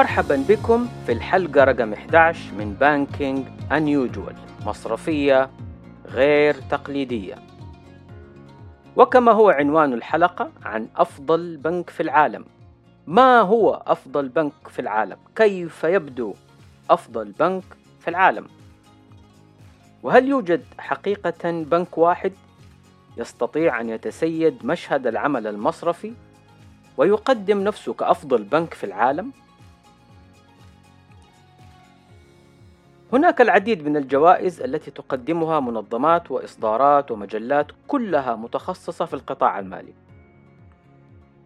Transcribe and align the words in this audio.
مرحبا 0.00 0.44
بكم 0.48 0.88
في 1.06 1.12
الحلقة 1.12 1.64
رقم 1.64 1.92
11 1.92 2.54
من 2.54 2.74
بانكينج 2.74 3.46
Unusual 3.70 4.66
مصرفية 4.66 5.50
غير 6.06 6.54
تقليدية 6.54 7.34
وكما 8.96 9.32
هو 9.32 9.50
عنوان 9.50 9.92
الحلقة 9.92 10.50
عن 10.64 10.88
أفضل 10.96 11.56
بنك 11.56 11.90
في 11.90 12.02
العالم 12.02 12.44
ما 13.06 13.40
هو 13.40 13.82
أفضل 13.86 14.28
بنك 14.28 14.68
في 14.68 14.78
العالم؟ 14.78 15.16
كيف 15.36 15.84
يبدو 15.84 16.34
أفضل 16.90 17.32
بنك 17.40 17.64
في 18.00 18.08
العالم؟ 18.08 18.46
وهل 20.02 20.28
يوجد 20.28 20.64
حقيقة 20.78 21.50
بنك 21.50 21.98
واحد 21.98 22.32
يستطيع 23.16 23.80
أن 23.80 23.88
يتسيد 23.88 24.64
مشهد 24.64 25.06
العمل 25.06 25.46
المصرفي 25.46 26.12
ويقدم 26.96 27.60
نفسه 27.60 27.92
كأفضل 27.92 28.42
بنك 28.42 28.74
في 28.74 28.84
العالم؟ 28.84 29.32
هناك 33.12 33.40
العديد 33.40 33.88
من 33.88 33.96
الجوائز 33.96 34.60
التي 34.60 34.90
تقدمها 34.90 35.60
منظمات 35.60 36.30
وإصدارات 36.30 37.10
ومجلات 37.10 37.66
كلها 37.88 38.36
متخصصة 38.36 39.04
في 39.04 39.14
القطاع 39.14 39.58
المالي. 39.58 39.92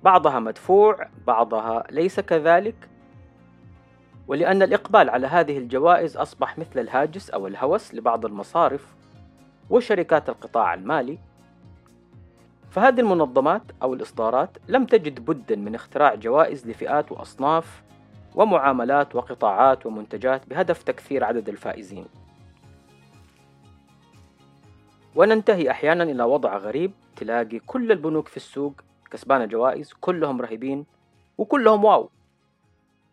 بعضها 0.02 0.38
مدفوع، 0.38 1.08
بعضها 1.26 1.84
ليس 1.90 2.20
كذلك، 2.20 2.88
ولأن 4.28 4.62
الإقبال 4.62 5.10
على 5.10 5.26
هذه 5.26 5.58
الجوائز 5.58 6.16
أصبح 6.16 6.58
مثل 6.58 6.80
الهاجس 6.80 7.30
أو 7.30 7.46
الهوس 7.46 7.94
لبعض 7.94 8.26
المصارف 8.26 8.94
وشركات 9.70 10.28
القطاع 10.28 10.74
المالي، 10.74 11.18
فهذه 12.70 13.00
المنظمات 13.00 13.62
أو 13.82 13.94
الإصدارات 13.94 14.58
لم 14.68 14.84
تجد 14.84 15.24
بدا 15.24 15.56
من 15.56 15.74
اختراع 15.74 16.14
جوائز 16.14 16.66
لفئات 16.66 17.12
وأصناف 17.12 17.83
ومعاملات 18.34 19.14
وقطاعات 19.14 19.86
ومنتجات 19.86 20.48
بهدف 20.48 20.82
تكثير 20.82 21.24
عدد 21.24 21.48
الفائزين. 21.48 22.06
وننتهي 25.14 25.70
أحيانا 25.70 26.04
إلى 26.04 26.22
وضع 26.22 26.56
غريب 26.56 26.92
تلاقي 27.16 27.58
كل 27.58 27.92
البنوك 27.92 28.28
في 28.28 28.36
السوق 28.36 28.72
كسبانة 29.10 29.44
جوائز 29.44 29.92
كلهم 29.92 30.40
رهيبين 30.40 30.86
وكلهم 31.38 31.84
واو. 31.84 32.10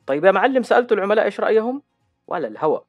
طيب 0.07 0.25
يا 0.25 0.31
معلم 0.31 0.63
سألت 0.63 0.91
العملاء 0.91 1.25
إيش 1.25 1.39
رأيهم؟ 1.39 1.81
ولا 2.27 2.47
الهوى. 2.47 2.81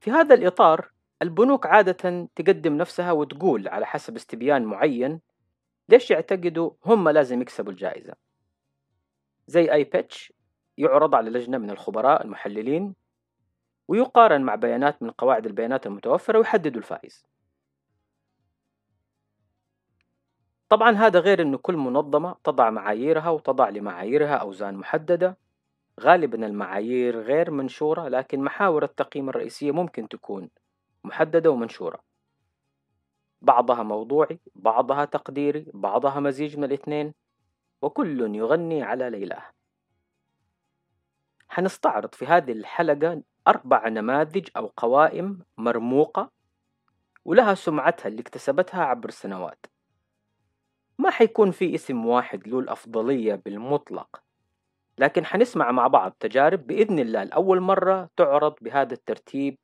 في 0.00 0.10
هذا 0.10 0.34
الإطار 0.34 0.90
البنوك 1.22 1.66
عادة 1.66 2.28
تقدم 2.36 2.76
نفسها 2.76 3.12
وتقول 3.12 3.68
على 3.68 3.86
حسب 3.86 4.16
استبيان 4.16 4.64
معين 4.64 5.20
ليش 5.88 6.10
يعتقدوا 6.10 6.70
هم 6.84 7.08
لازم 7.08 7.42
يكسبوا 7.42 7.72
الجائزة 7.72 8.14
زي 9.46 9.72
أي 9.72 9.84
بيتش 9.84 10.32
يعرض 10.78 11.14
على 11.14 11.30
لجنة 11.30 11.58
من 11.58 11.70
الخبراء 11.70 12.24
المحللين 12.24 12.94
ويقارن 13.88 14.42
مع 14.42 14.54
بيانات 14.54 15.02
من 15.02 15.10
قواعد 15.10 15.46
البيانات 15.46 15.86
المتوفرة 15.86 16.38
ويحددوا 16.38 16.78
الفائز. 16.78 17.26
طبعا 20.68 20.90
هذا 20.90 21.20
غير 21.20 21.42
أن 21.42 21.56
كل 21.56 21.76
منظمة 21.76 22.36
تضع 22.44 22.70
معاييرها 22.70 23.30
وتضع 23.30 23.68
لمعاييرها 23.68 24.34
أوزان 24.34 24.74
محددة. 24.74 25.38
غالبا 26.00 26.46
المعايير 26.46 27.20
غير 27.20 27.50
منشورة 27.50 28.08
لكن 28.08 28.40
محاور 28.40 28.84
التقييم 28.84 29.28
الرئيسية 29.28 29.70
ممكن 29.70 30.08
تكون 30.08 30.50
محددة 31.04 31.50
ومنشورة. 31.50 31.98
بعضها 33.42 33.82
موضوعي 33.82 34.40
بعضها 34.54 35.04
تقديري 35.04 35.66
بعضها 35.74 36.20
مزيج 36.20 36.56
من 36.56 36.64
الاثنين. 36.64 37.14
وكل 37.86 38.34
يغني 38.36 38.82
على 38.82 39.10
ليلاه. 39.10 39.42
حنستعرض 41.48 42.14
في 42.14 42.26
هذه 42.26 42.52
الحلقة 42.52 43.22
أربع 43.48 43.88
نماذج 43.88 44.48
أو 44.56 44.72
قوائم 44.76 45.42
مرموقة 45.58 46.30
ولها 47.24 47.54
سمعتها 47.54 48.08
اللي 48.08 48.20
اكتسبتها 48.20 48.84
عبر 48.84 49.08
السنوات 49.08 49.66
ما 50.98 51.10
حيكون 51.10 51.50
في 51.50 51.74
اسم 51.74 52.06
واحد 52.06 52.48
له 52.48 52.58
الأفضلية 52.58 53.34
بالمطلق 53.34 54.22
لكن 54.98 55.24
حنسمع 55.24 55.70
مع 55.70 55.86
بعض 55.86 56.12
تجارب 56.20 56.66
بإذن 56.66 56.98
الله 56.98 57.24
لأول 57.24 57.60
مرة 57.60 58.10
تعرض 58.16 58.54
بهذا 58.60 58.94
الترتيب. 58.94 59.58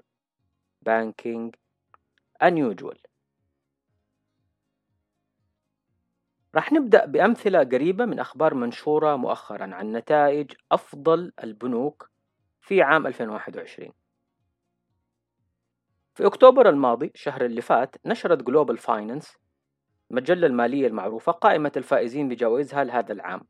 banking 0.83 1.55
unusual 2.45 3.12
راح 6.55 6.73
نبدأ 6.73 7.07
بأمثلة 7.07 7.59
قريبة 7.65 8.05
من 8.05 8.19
أخبار 8.19 8.55
منشورة 8.55 9.17
مؤخرا 9.17 9.75
عن 9.75 9.93
نتائج 9.93 10.53
أفضل 10.73 11.33
البنوك 11.45 12.11
في 12.61 12.83
عام 12.83 13.07
2021 13.07 13.93
في 16.15 16.27
أكتوبر 16.27 16.69
الماضي 16.69 17.11
الشهر 17.15 17.45
اللي 17.45 17.61
فات 17.61 17.97
نشرت 18.07 18.43
Global 18.43 18.79
Finance 18.79 19.37
المجلة 20.11 20.47
المالية 20.47 20.87
المعروفة 20.87 21.33
قائمة 21.33 21.73
الفائزين 21.77 22.29
بجوائزها 22.29 22.85
لهذا 22.85 23.13
العام 23.13 23.41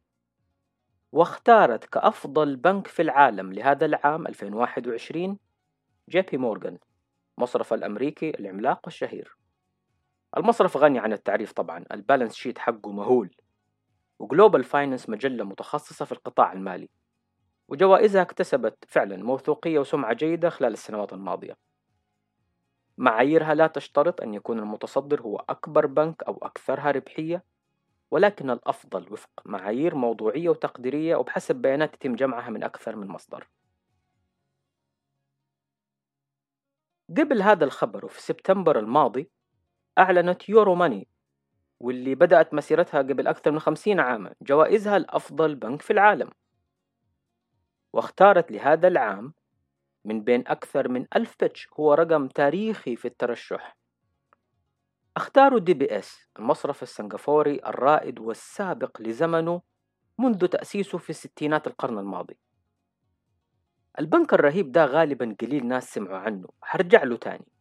واختارت 1.12 1.84
كأفضل 1.84 2.56
بنك 2.56 2.86
في 2.86 3.02
العالم 3.02 3.52
لهذا 3.52 3.86
العام 3.86 4.26
2021 4.26 5.38
JP 6.08 6.36
Morgan 6.36 6.78
مصرف 7.38 7.72
الأمريكي 7.72 8.30
العملاق 8.30 8.80
والشهير 8.84 9.36
المصرف 10.36 10.76
غني 10.76 10.98
عن 10.98 11.12
التعريف 11.12 11.52
طبعا. 11.52 11.84
ال 11.92 11.97
balance 11.98 12.34
sheet 12.34 12.58
حقه 12.58 12.92
مهول. 12.92 13.36
و 14.18 14.25
Global 14.25 14.64
Finance 14.64 15.08
مجلة 15.08 15.44
متخصصة 15.44 16.04
في 16.04 16.12
القطاع 16.12 16.52
المالي. 16.52 16.88
وجوائزها 17.68 18.22
اكتسبت 18.22 18.84
فعلا 18.88 19.16
موثوقية 19.16 19.78
وسمعة 19.78 20.12
جيدة 20.14 20.50
خلال 20.50 20.72
السنوات 20.72 21.12
الماضية. 21.12 21.56
معاييرها 22.98 23.54
لا 23.54 23.66
تشترط 23.66 24.20
أن 24.20 24.34
يكون 24.34 24.58
المتصدر 24.58 25.22
هو 25.22 25.36
أكبر 25.48 25.86
بنك 25.86 26.22
أو 26.22 26.38
أكثرها 26.42 26.90
ربحية 26.90 27.44
ولكن 28.10 28.50
الأفضل 28.50 29.12
وفق 29.12 29.30
معايير 29.44 29.94
موضوعية 29.94 30.48
وتقديرية 30.48 31.16
وبحسب 31.16 31.56
بيانات 31.56 31.94
يتم 31.94 32.14
جمعها 32.14 32.50
من 32.50 32.62
أكثر 32.62 32.96
من 32.96 33.06
مصدر. 33.06 33.48
قبل 37.18 37.42
هذا 37.42 37.64
الخبر 37.64 38.04
وفي 38.04 38.22
سبتمبر 38.22 38.78
الماضي 38.78 39.30
أعلنت 39.98 40.48
يورو 40.48 40.74
ماني 40.74 41.08
واللي 41.80 42.14
بدأت 42.14 42.54
مسيرتها 42.54 42.98
قبل 42.98 43.26
أكثر 43.26 43.50
من 43.50 43.60
خمسين 43.60 44.00
عاما 44.00 44.34
جوائزها 44.42 44.96
الأفضل 44.96 45.54
بنك 45.54 45.82
في 45.82 45.92
العالم. 45.92 46.30
واختارت 47.92 48.52
لهذا 48.52 48.88
العام 48.88 49.34
من 50.04 50.24
بين 50.24 50.44
أكثر 50.46 50.88
من 50.88 51.06
ألف 51.16 51.36
بيتش 51.40 51.68
هو 51.80 51.94
رقم 51.94 52.28
تاريخي 52.28 52.96
في 52.96 53.08
الترشح. 53.08 53.76
اختاروا 55.16 55.58
دي 55.58 55.74
بي 55.74 55.98
إس 55.98 56.28
المصرف 56.38 56.82
السنغافوري 56.82 57.60
الرائد 57.66 58.18
والسابق 58.18 59.02
لزمنه 59.02 59.62
منذ 60.18 60.46
تأسيسه 60.46 60.98
في 60.98 61.12
ستينات 61.12 61.66
القرن 61.66 61.98
الماضي. 61.98 62.38
البنك 63.98 64.34
الرهيب 64.34 64.72
ده 64.72 64.84
غالبا 64.84 65.36
قليل 65.40 65.66
ناس 65.66 65.94
سمعوا 65.94 66.18
عنه 66.18 66.48
حرجع 66.62 67.02
له 67.04 67.16
تاني. 67.16 67.51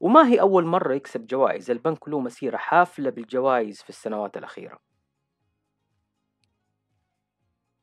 وما 0.00 0.28
هي 0.28 0.40
أول 0.40 0.64
مرة 0.64 0.94
يكسب 0.94 1.26
جوائز؟ 1.26 1.70
البنك 1.70 2.08
له 2.08 2.20
مسيرة 2.20 2.56
حافلة 2.56 3.10
بالجوائز 3.10 3.82
في 3.82 3.88
السنوات 3.88 4.36
الأخيرة. 4.36 4.78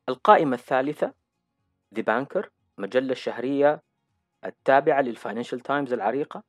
القائمة 0.08 0.56
الثالثة 0.56 1.14
The 1.98 2.02
Banker 2.02 2.48
مجلة 2.78 3.14
شهرية 3.14 3.82
التابعة 4.44 5.00
لل 5.00 5.11
Financial 5.11 5.60
Times 5.60 5.92
العريقة 5.92 6.42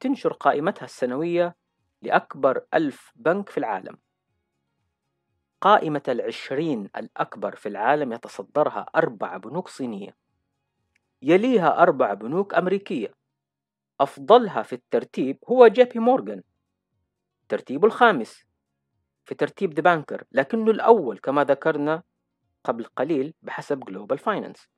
تنشر 0.00 0.32
قائمتها 0.32 0.84
السنوية 0.84 1.56
لأكبر 2.02 2.66
ألف 2.74 3.12
بنك 3.16 3.48
في 3.48 3.58
العالم. 3.58 3.98
قائمة 5.60 6.02
العشرين 6.08 6.90
الأكبر 6.96 7.56
في 7.56 7.68
العالم 7.68 8.12
يتصدرها 8.12 8.86
أربع 8.96 9.36
بنوك 9.36 9.68
صينية. 9.68 10.16
يليها 11.22 11.82
أربع 11.82 12.14
بنوك 12.14 12.54
أمريكية. 12.54 13.17
أفضلها 14.00 14.62
في 14.62 14.72
الترتيب 14.72 15.38
هو 15.48 15.66
JP 15.66 15.98
Morgan. 15.98 16.42
ترتيبه 17.48 17.86
الخامس. 17.86 18.44
في 19.24 19.34
ترتيب 19.34 19.74
The 19.74 19.82
Banker 19.82 20.24
لكنه 20.32 20.70
الأول 20.70 21.18
كما 21.18 21.44
ذكرنا 21.44 22.02
قبل 22.64 22.84
قليل 22.84 23.34
بحسب 23.42 23.80
Global 23.80 24.18
Finance 24.18 24.68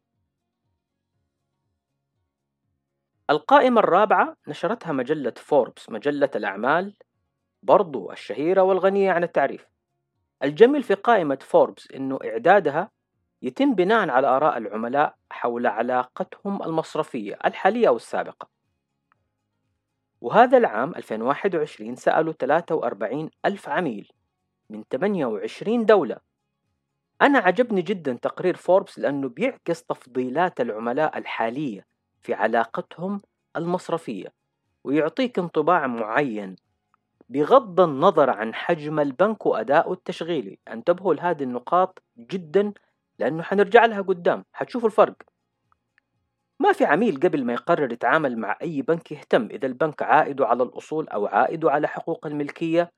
القائمة 3.30 3.80
الرابعة 3.80 4.36
نشرتها 4.48 4.92
مجلة 4.92 5.32
فوربس 5.36 5.90
مجلة 5.90 6.30
الأعمال 6.36 6.96
برضو 7.62 8.12
الشهيرة 8.12 8.62
والغنية 8.62 9.12
عن 9.12 9.22
التعريف. 9.24 9.66
الجميل 10.42 10.82
في 10.82 10.94
قائمة 10.94 11.38
فوربس 11.42 11.90
أنه 11.90 12.18
إعدادها 12.24 12.90
يتم 13.42 13.74
بناء 13.74 14.08
على 14.08 14.26
آراء 14.26 14.58
العملاء 14.58 15.16
حول 15.30 15.66
علاقتهم 15.66 16.62
المصرفية 16.62 17.38
الحالية 17.44 17.88
أو 17.88 17.96
السابقة 17.96 18.48
وهذا 20.20 20.58
العام 20.58 20.94
2021 20.94 21.96
سألوا 21.96 22.32
43 22.32 23.30
ألف 23.46 23.68
عميل 23.68 24.12
من 24.70 24.84
28 24.90 25.86
دولة. 25.86 26.16
أنا 27.22 27.38
عجبني 27.38 27.82
جدا 27.82 28.12
تقرير 28.22 28.56
فوربس 28.56 28.98
لأنه 28.98 29.28
بيعكس 29.28 29.84
تفضيلات 29.84 30.60
العملاء 30.60 31.18
الحالية 31.18 31.86
في 32.20 32.34
علاقتهم 32.34 33.22
المصرفية 33.56 34.32
ويعطيك 34.84 35.38
انطباع 35.38 35.86
معين 35.86 36.56
بغض 37.28 37.80
النظر 37.80 38.30
عن 38.30 38.54
حجم 38.54 39.00
البنك 39.00 39.46
وأدائه 39.46 39.92
التشغيلي. 39.92 40.58
انتبهوا 40.68 41.14
لهذه 41.14 41.42
النقاط 41.42 42.02
جدا 42.18 42.72
لأنه 43.18 43.42
حنرجع 43.42 43.84
لها 43.84 44.02
قدام. 44.02 44.44
حتشوفوا 44.52 44.88
الفرق. 44.88 45.16
ما 46.60 46.72
في 46.72 46.84
عميل 46.84 47.20
قبل 47.20 47.44
ما 47.44 47.52
يقرر 47.52 47.92
يتعامل 47.92 48.38
مع 48.38 48.58
أي 48.62 48.82
بنك 48.82 49.12
يهتم. 49.12 49.48
إذا 49.50 49.66
البنك 49.66 50.02
عائده 50.02 50.46
على 50.46 50.62
الأصول 50.62 51.08
أو 51.08 51.26
عائده 51.26 51.70
على 51.70 51.88
حقوق 51.88 52.26
الملكية 52.26 52.92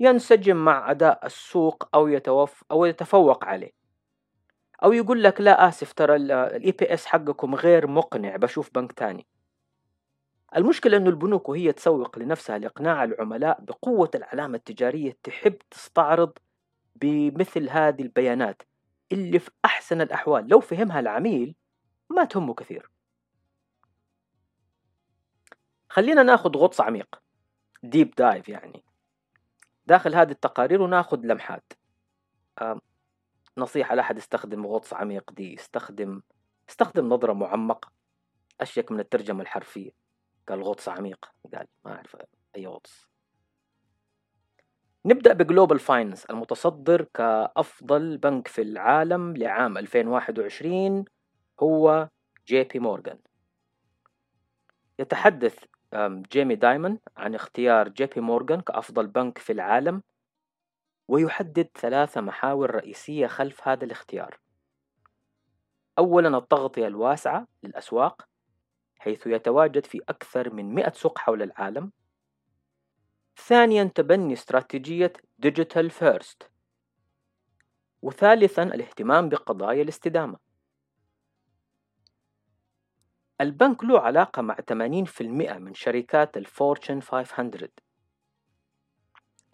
ينسجم 0.00 0.56
مع 0.56 0.90
أداء 0.90 1.26
السوق 1.26 1.88
أو 1.94 2.08
يتوف 2.08 2.64
أو 2.70 2.84
يتفوق 2.84 3.44
عليه. 3.44 3.70
أو 4.84 4.92
يقول 4.92 5.22
لك 5.22 5.40
لا 5.40 5.68
آسف 5.68 5.92
ترى 5.92 6.16
ال 6.16 6.72
EPS 6.72 7.06
حقكم 7.06 7.54
غير 7.54 7.86
مقنع 7.86 8.36
بشوف 8.36 8.70
بنك 8.74 8.92
تاني. 8.92 9.26
المشكلة 10.56 10.96
أنه 10.96 11.10
البنوك 11.10 11.48
وهي 11.48 11.72
تسوق 11.72 12.18
لنفسها 12.18 12.58
لإقناع 12.58 13.04
العملاء 13.04 13.60
بقوة 13.60 14.10
العلامة 14.14 14.56
التجارية 14.56 15.16
تحب 15.22 15.58
تستعرض 15.70 16.32
بمثل 16.96 17.68
هذه 17.70 18.02
البيانات 18.02 18.62
اللي 19.12 19.38
في 19.38 19.50
أحسن 19.64 20.00
الأحوال. 20.00 20.48
لو 20.48 20.60
فهمها 20.60 21.00
العميل 21.00 21.54
ما 22.10 22.24
تهمه 22.24 22.54
كثير. 22.54 22.95
خلينا 25.96 26.22
ناخذ 26.22 26.56
غطس 26.56 26.80
عميق. 26.80 27.22
deep 27.82 28.14
dive 28.14 28.48
يعني. 28.48 28.84
داخل 29.86 30.14
هذه 30.14 30.30
التقارير 30.30 30.82
وناخذ 30.82 31.20
لمحات. 31.24 31.72
نصيحة 33.58 33.94
لا 33.94 34.02
أحد 34.02 34.18
يستخدم 34.18 34.66
غطس 34.66 34.94
عميق 34.94 35.32
دي. 35.32 35.54
يستخدم 35.54 36.22
استخدم 36.68 37.08
نظرة 37.08 37.32
معمقة. 37.32 37.92
أشيك 38.60 38.92
من 38.92 39.00
الترجمة 39.00 39.42
الحرفية. 39.42 39.90
قال 40.48 40.62
غطس 40.62 40.88
عميق. 40.88 41.32
قال 41.54 41.66
ما 41.84 41.94
أعرف 41.94 42.16
أي 42.56 42.66
غطس. 42.66 43.06
نبدأ 45.04 45.32
ب 45.32 45.39
Global 45.39 45.78
Finance 45.78 46.24
المتصدر 46.24 47.02
كأفضل 47.14 48.18
بنك 48.18 48.48
في 48.48 48.62
العالم 48.62 49.36
لعام 49.36 49.78
2021 49.78 51.04
هو 51.60 52.08
JP 52.46 52.78
Morgan 52.78 53.18
يتحدث 54.98 55.64
جيمي 56.32 56.54
دايمون 56.54 56.98
عن 57.16 57.34
اختيار 57.34 57.88
JP 57.88 58.20
Morgan 58.20 58.60
كأفضل 58.60 59.06
بنك 59.06 59.38
في 59.38 59.52
العالم 59.52 60.02
ويحدد 61.08 61.68
ثلاث 61.74 62.18
محاور 62.18 62.70
رئيسية 62.70 63.26
خلف 63.26 63.68
هذا 63.68 63.84
الاختيار. 63.84 64.38
أولا 65.98 66.38
التغطية 66.38 66.86
الواسعة 66.86 67.46
للأسواق 67.62 68.28
حيث 68.98 69.26
يتواجد 69.26 69.86
في 69.86 70.00
أكثر 70.08 70.54
من 70.54 70.74
100 70.74 70.92
سوق 70.92 71.18
حول 71.18 71.42
العالم. 71.42 71.92
ثانيا 73.36 73.84
تبني 73.84 74.32
استراتيجية 74.32 75.12
digital 75.38 75.90
first 75.90 76.50
وثالثا 78.02 78.62
الاهتمام 78.62 79.28
بقضايا 79.28 79.82
الاستدامة. 79.82 80.45
البنك 83.40 83.84
له 83.84 84.00
علاقة 84.00 84.42
مع 84.42 84.56
80% 84.72 85.22
من 85.58 85.74
شركات 85.74 86.36
ال 86.36 86.44
Fortune 86.44 87.00
500 87.00 87.68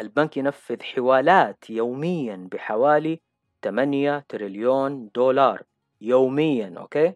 البنك 0.01 0.37
ينفذ 0.37 0.83
حوالات 0.83 1.71
يوميا 1.71 2.49
بحوالي 2.53 3.21
8 3.63 4.25
تريليون 4.29 5.11
دولار. 5.15 5.63
يوميا 6.01 6.75
أوكي؟ 6.79 7.15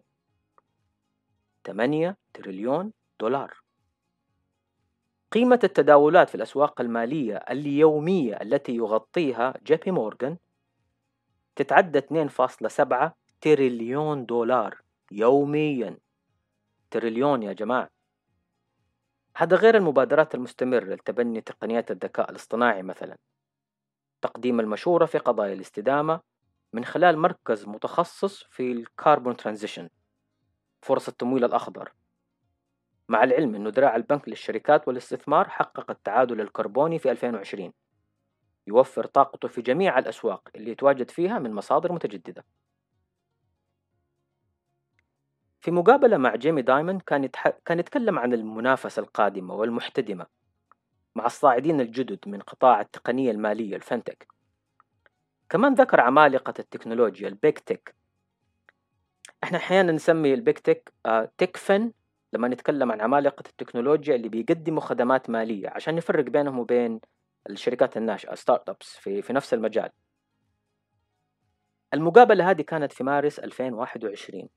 8 1.67 2.17
تريليون 2.33 2.91
دولار. 3.19 3.61
قيمة 5.31 5.59
التداولات 5.63 6.29
في 6.29 6.35
الأسواق 6.35 6.81
المالية 6.81 7.35
اليومية 7.35 8.41
التي 8.41 8.75
يغطيها 8.75 9.53
جي 9.63 9.77
بي 9.77 9.91
مورغان 9.91 10.37
تتعدى 11.55 11.99
2.7 11.99 13.11
تريليون 13.41 14.25
دولار 14.25 14.81
يوميا. 15.11 15.97
تريليون 16.91 17.43
يا 17.43 17.53
جماعة. 17.53 17.89
هذا 19.35 19.57
غير 19.57 19.77
المبادرات 19.77 20.35
المستمرة 20.35 20.85
لتبني 20.95 21.41
تقنيات 21.41 21.91
الذكاء 21.91 22.31
الاصطناعي 22.31 22.83
مثلا. 22.83 23.17
تقديم 24.21 24.59
المشورة 24.59 25.05
في 25.05 25.17
قضايا 25.17 25.53
الاستدامة 25.53 26.21
من 26.73 26.85
خلال 26.85 27.17
مركز 27.17 27.65
متخصص 27.67 28.43
في 28.43 28.71
ال 28.71 28.80
carbon 28.80 29.37
transition 29.37 29.89
فرص 30.81 31.07
التمويل 31.07 31.43
الأخضر. 31.43 31.93
مع 33.09 33.23
العلم 33.23 33.55
أنه 33.55 33.69
دراع 33.69 33.95
البنك 33.95 34.29
للشركات 34.29 34.87
والاستثمار 34.87 35.49
حقق 35.49 35.91
التعادل 35.91 36.41
الكربوني 36.41 36.99
في 36.99 37.11
2020 37.11 37.73
يوفر 38.67 39.05
طاقته 39.05 39.47
في 39.47 39.61
جميع 39.61 39.99
الأسواق 39.99 40.49
اللي 40.55 40.71
يتواجد 40.71 41.11
فيها 41.11 41.39
من 41.39 41.53
مصادر 41.53 41.91
متجددة. 41.91 42.45
في 45.67 45.71
مقابلة 45.71 46.17
مع 46.17 46.35
جيمي 46.35 46.61
دايمون 46.61 46.99
كان, 46.99 47.23
يتح... 47.23 47.49
كان 47.65 47.79
يتكلم 47.79 48.19
عن 48.19 48.33
المنافسة 48.33 48.99
القادمة 48.99 49.53
والمحتدمة 49.53 50.25
مع 51.15 51.25
الصاعدين 51.25 51.81
الجدد 51.81 52.19
من 52.27 52.39
قطاع 52.41 52.81
التقنية 52.81 53.31
المالية 53.31 53.75
الفنتك. 53.75 54.27
كمان 55.49 55.73
ذكر 55.73 56.01
عمالقة 56.01 56.53
التكنولوجيا 56.59 57.27
البيك 57.27 57.59
تك. 57.59 57.95
إحنا 59.43 59.57
أحيانا 59.57 59.91
نسمي 59.91 60.33
البيك 60.33 60.59
تك 60.59 60.93
آه 61.05 61.31
تك 61.37 61.57
فن 61.57 61.91
لما 62.33 62.47
نتكلم 62.47 62.91
عن 62.91 63.01
عمالقة 63.01 63.43
التكنولوجيا 63.49 64.15
اللي 64.15 64.29
بيقدموا 64.29 64.81
خدمات 64.81 65.29
مالية 65.29 65.69
عشان 65.69 65.95
نفرق 65.95 66.23
بينهم 66.23 66.59
وبين 66.59 66.99
الشركات 67.49 67.97
الناشئة 67.97 68.35
startups 68.35 68.97
في, 68.97 69.21
في 69.21 69.33
نفس 69.33 69.53
المجال. 69.53 69.89
المقابلة 71.93 72.49
هذه 72.49 72.61
كانت 72.61 72.93
في 72.93 73.03
مارس 73.03 73.39
2021 73.39 74.49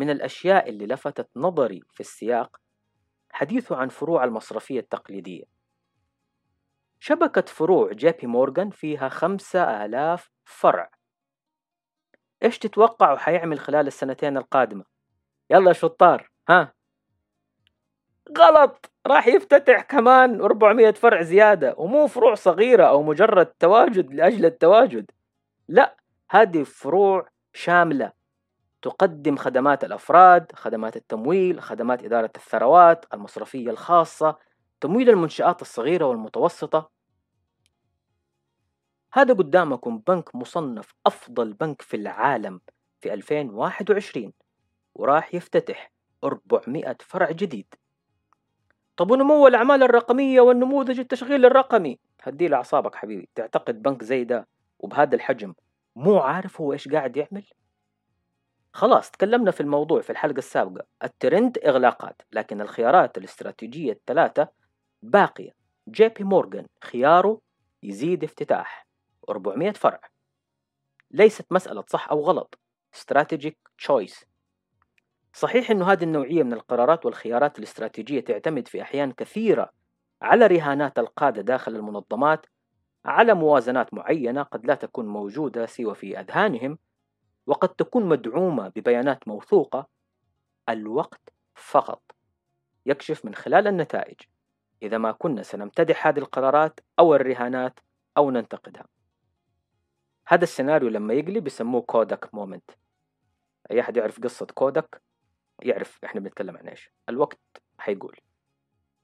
من 0.00 0.10
الأشياء 0.10 0.68
اللي 0.68 0.86
لفتت 0.86 1.28
نظري 1.36 1.82
في 1.92 2.00
السياق 2.00 2.56
حديثه 3.32 3.76
عن 3.76 3.88
فروع 3.88 4.24
المصرفية 4.24 4.80
التقليدية. 4.80 5.44
شبكة 7.00 7.42
فروع 7.42 7.92
جي 7.92 8.12
بي 8.12 8.26
مورغان 8.26 8.70
فيها 8.70 9.08
خمسة 9.08 9.84
آلاف 9.84 10.30
فرع. 10.44 10.90
إيش 12.42 12.58
تتوقعوا 12.58 13.18
حيعمل 13.18 13.58
خلال 13.58 13.86
السنتين 13.86 14.36
القادمة؟ 14.36 14.84
يلا 15.50 15.72
شطار 15.72 16.30
ها؟ 16.48 16.72
غلط! 18.38 18.92
راح 19.06 19.26
يفتتح 19.26 19.82
كمان 19.82 20.40
400 20.40 20.92
فرع 20.92 21.22
زيادة 21.22 21.74
ومو 21.78 22.06
فروع 22.06 22.34
صغيرة 22.34 22.84
أو 22.84 23.02
مجرد 23.02 23.46
تواجد 23.46 24.14
لأجل 24.14 24.46
التواجد. 24.46 25.10
لا 25.68 25.96
هذه 26.30 26.62
فروع 26.62 27.28
شاملة. 27.52 28.19
تقدم 28.82 29.36
خدمات 29.36 29.84
الأفراد 29.84 30.52
خدمات 30.54 30.96
التمويل 30.96 31.60
خدمات 31.62 32.04
إدارة 32.04 32.30
الثروات 32.36 33.04
المصرفية 33.14 33.70
الخاصة 33.70 34.38
تمويل 34.80 35.10
المنشآت 35.10 35.62
الصغيرة 35.62 36.04
والمتوسطة. 36.04 36.90
هذا 39.12 39.34
قدامكم 39.34 39.98
بنك 39.98 40.34
مصنف 40.34 40.94
أفضل 41.06 41.52
بنك 41.52 41.82
في 41.82 41.96
العالم 41.96 42.60
في 43.00 43.14
2021 43.14 44.32
وراح 44.94 45.34
يفتتح 45.34 45.92
400 46.24 46.96
فرع 47.00 47.30
جديد. 47.30 47.74
طب 48.96 49.10
ونمو 49.10 49.46
الأعمال 49.46 49.82
الرقمية 49.82 50.40
والنموذج 50.40 50.98
التشغيل 50.98 51.44
الرقمي؟ 51.44 51.98
هدي 52.22 52.48
لأعصابك 52.48 52.94
حبيبي. 52.94 53.28
تعتقد 53.34 53.82
بنك 53.82 54.04
زي 54.04 54.24
ده 54.24 54.48
وبهذا 54.78 55.14
الحجم 55.14 55.54
مو 55.96 56.18
عارف 56.18 56.60
هو 56.60 56.72
إيش 56.72 56.88
قاعد 56.88 57.16
يعمل؟ 57.16 57.44
خلاص 58.72 59.10
تكلمنا 59.10 59.50
في 59.50 59.60
الموضوع 59.60 60.00
في 60.00 60.10
الحلقة 60.10 60.38
السابقة. 60.38 60.86
الترند 61.04 61.58
إغلاقات 61.58 62.22
لكن 62.32 62.60
الخيارات 62.60 63.18
الاستراتيجية 63.18 63.92
الثلاثة 63.92 64.48
باقية. 65.02 65.50
جي 65.88 66.08
بي 66.08 66.24
مورغان 66.24 66.66
خياره 66.84 67.40
يزيد 67.82 68.24
افتتاح. 68.24 68.86
400 69.28 69.72
فرع. 69.72 70.00
ليست 71.10 71.46
مسألة 71.50 71.84
صح 71.88 72.10
أو 72.10 72.20
غلط. 72.20 72.58
Strategic 72.96 73.54
choice. 73.82 74.24
صحيح 75.32 75.70
أنه 75.70 75.92
هذه 75.92 76.04
النوعية 76.04 76.42
من 76.42 76.52
القرارات 76.52 77.06
والخيارات 77.06 77.58
الاستراتيجية 77.58 78.20
تعتمد 78.20 78.68
في 78.68 78.82
أحيان 78.82 79.12
كثيرة 79.12 79.70
على 80.22 80.46
رهانات 80.46 80.98
القادة 80.98 81.42
داخل 81.42 81.76
المنظمات 81.76 82.46
على 83.04 83.34
موازنات 83.34 83.94
معينة 83.94 84.42
قد 84.42 84.66
لا 84.66 84.74
تكون 84.74 85.06
موجودة 85.06 85.66
سوى 85.66 85.94
في 85.94 86.20
أذهانهم 86.20 86.78
وقد 87.46 87.68
تكون 87.68 88.04
مدعومة 88.04 88.68
ببيانات 88.68 89.28
موثوقة 89.28 89.88
الوقت 90.68 91.32
فقط. 91.54 92.02
يكشف 92.86 93.24
من 93.24 93.34
خلال 93.34 93.66
النتائج. 93.66 94.20
إذا 94.82 94.98
ما 94.98 95.12
كنا 95.12 95.42
سنمتدح 95.42 96.06
هذه 96.06 96.18
القرارات 96.18 96.80
أو 96.98 97.14
الرهانات 97.14 97.80
أو 98.16 98.30
ننتقدها. 98.30 98.86
هذا 100.26 100.44
السيناريو 100.44 100.88
لما 100.88 101.14
يقلب 101.14 101.46
يسموه 101.46 101.82
كودك 101.82 102.34
مومنت. 102.34 102.70
أي 103.70 103.80
أحد 103.80 103.96
يعرف 103.96 104.20
قصة 104.20 104.46
كودك؟ 104.46 105.02
يعرف 105.62 105.98
إحنا 106.04 106.20
بنتكلم 106.20 106.56
عن 106.56 106.68
إيش. 106.68 106.90
الوقت 107.08 107.40
حيقول. 107.78 108.16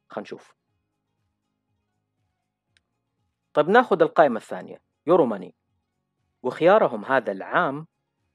خلينا 0.09 0.23
نشوف. 0.23 0.55
طيب 3.55 3.69
ناخذ 3.69 4.03
القائمة 4.03 4.37
الثانية. 4.37 4.81
يورو 5.07 5.27
ماني 5.27 5.55
وخيارهم 6.43 7.05
هذا 7.05 7.33
العام 7.33 7.87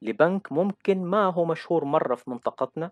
لبنك 0.01 0.51
ممكن 0.51 1.03
ما 1.03 1.25
هو 1.25 1.45
مشهور 1.45 1.85
مرة 1.85 2.15
في 2.15 2.29
منطقتنا 2.29 2.91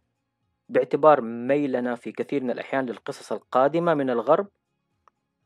باعتبار 0.69 1.21
ميلنا 1.21 1.95
في 1.95 2.11
كثير 2.11 2.43
من 2.43 2.51
الأحيان 2.51 2.85
للقصص 2.85 3.31
القادمة 3.31 3.93
من 3.93 4.09
الغرب 4.09 4.47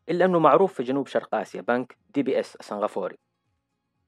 إلا 0.09 0.25
أنه 0.25 0.39
معروف 0.39 0.73
في 0.73 0.83
جنوب 0.83 1.07
شرق 1.07 1.35
آسيا 1.35 1.61
بنك 1.61 1.97
دي 2.13 2.23
بي 2.23 2.39
إس 2.39 2.57
سنغافوري. 2.61 3.17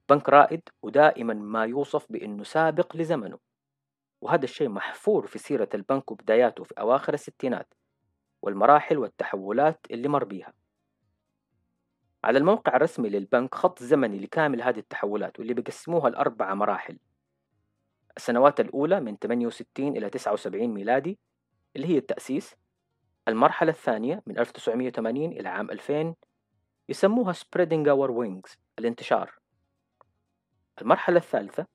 بنك 0.08 0.28
رائد 0.28 0.62
ودائما 0.82 1.34
ما 1.34 1.64
يوصف 1.64 2.12
بأنه 2.12 2.44
سابق 2.44 2.96
لزمنه 2.96 3.38
وهذا 4.20 4.44
الشيء 4.44 4.68
محفور 4.68 5.26
في 5.26 5.38
سيرة 5.38 5.68
البنك 5.74 6.10
وبداياته 6.10 6.64
في 6.64 6.74
أواخر 6.80 7.14
الستينات 7.14 7.74
والمراحل 8.42 8.98
والتحولات 8.98 9.86
اللي 9.90 10.08
مر 10.08 10.24
بيها. 10.24 10.52
على 12.24 12.38
الموقع 12.38 12.76
الرسمي 12.76 13.08
للبنك 13.08 13.54
خط 13.54 13.82
زمني 13.82 14.18
لكامل 14.18 14.62
هذه 14.62 14.78
التحولات 14.78 15.38
واللي 15.38 15.54
بيقسموها 15.54 16.10
لأربع 16.10 16.54
مراحل. 16.54 16.98
السنوات 18.16 18.60
الأولى 18.60 19.00
من 19.00 19.16
68 19.16 19.96
إلى 19.96 20.10
79 20.10 20.66
ميلادي 20.66 21.18
اللي 21.76 21.86
هي 21.86 21.98
التأسيس 21.98 22.56
المرحلة 23.28 23.70
الثانية 23.70 24.22
من 24.26 24.38
1980 24.38 25.32
إلى 25.32 25.48
عام 25.48 25.70
2000 25.70 26.14
يسموها 26.88 27.32
spreading 27.32 27.86
our 27.86 28.10
wings 28.10 28.56
الانتشار. 28.78 29.38
المرحلة 30.82 31.16
الثالثة 31.16 31.66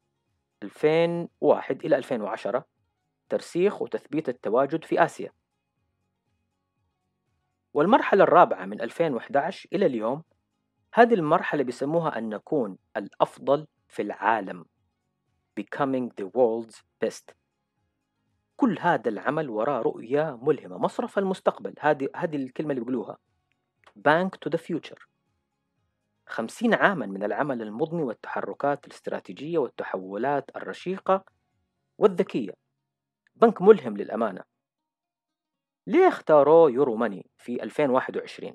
2001 0.63 1.85
إلى 1.85 1.97
2010 1.97 2.65
ترسيخ 3.29 3.81
وتثبيت 3.81 4.29
التواجد 4.29 4.83
في 4.83 5.03
آسيا. 5.03 5.31
والمرحلة 7.73 8.23
الرابعة 8.23 8.65
من 8.65 8.81
2011 8.81 9.69
إلى 9.73 9.85
اليوم 9.85 10.23
هذه 10.93 11.13
المرحلة 11.13 11.63
بيسموها 11.63 12.17
أن 12.17 12.29
نكون 12.29 12.77
الأفضل 12.97 13.67
في 13.87 14.01
العالم. 14.01 14.65
Becoming 15.59 16.09
the 16.21 16.25
world's 16.25 16.81
best. 17.05 17.35
كل 18.55 18.79
هذا 18.79 19.09
العمل 19.09 19.49
وراه 19.49 19.81
رؤية 19.81 20.39
ملهمة 20.41 20.77
مصرف 20.77 21.17
المستقبل. 21.17 21.73
هذه 21.79 22.09
هذه 22.15 22.35
الكلمة 22.35 22.69
اللي 22.69 22.81
بيقولوها. 22.81 23.17
Bank 24.07 24.29
to 24.45 24.51
the 24.51 24.61
future. 24.61 25.07
خمسين 26.27 26.73
عاما 26.73 27.05
من 27.05 27.23
العمل 27.23 27.61
المضني 27.61 28.03
والتحركات 28.03 28.87
الاستراتيجية 28.87 29.57
والتحولات 29.57 30.55
الرشيقة 30.55 31.25
والذكية. 31.97 32.53
بنك 33.35 33.61
ملهم 33.61 33.97
للأمانة. 33.97 34.43
ليه 35.87 36.07
اختاروا 36.07 36.69
يورو 36.69 36.95
ماني 36.95 37.29
في 37.37 37.63
2021 37.63 38.53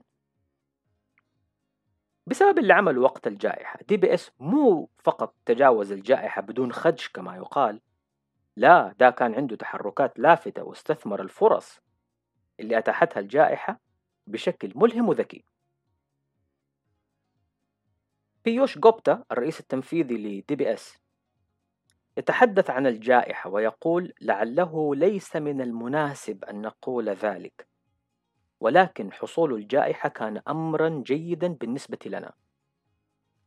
بسبب 2.37 2.59
اللي 2.59 2.73
عمله 2.73 3.01
وقت 3.01 3.27
الجائحة. 3.27 3.79
دي 3.89 3.97
بي 3.97 4.15
اس 4.15 4.31
مو 4.41 4.89
فقط 4.99 5.35
تجاوز 5.47 5.93
الجائحة 5.93 6.43
بدون 6.43 6.73
خدش 6.73 7.09
كما 7.09 7.37
يقال 7.37 7.81
لا 8.57 8.95
ده 8.99 9.11
كان 9.11 9.35
عنده 9.35 9.57
تحركات 9.57 10.19
لافتة 10.19 10.63
واستثمر 10.63 11.23
الفرص 11.23 11.81
اللي 12.61 12.79
أتاحتها 12.79 13.21
الجائحة 13.21 13.81
بشكل 14.27 14.73
ملهم 14.75 15.09
وذكي. 15.09 15.45
بيوش 18.45 18.79
جوبتا 18.79 19.25
الرئيس 19.33 19.61
التنفيذي 19.61 20.15
لدي 20.15 20.55
بي 20.57 20.75
اس 20.75 20.99
يتحدث 22.17 22.71
عن 22.71 22.87
الجائحة 22.87 23.51
ويقول 23.51 24.13
لعله 24.21 24.95
ليس 24.95 25.37
من 25.37 25.61
المناسب 25.61 26.45
أن 26.45 26.63
نقول 26.63 27.09
ذلك. 27.09 27.69
ولكن 28.61 29.13
حصول 29.13 29.55
الجائحة 29.55 30.09
كان 30.09 30.43
أمرا 30.49 31.03
جيدا 31.07 31.49
بالنسبة 31.49 31.99
لنا. 32.07 32.33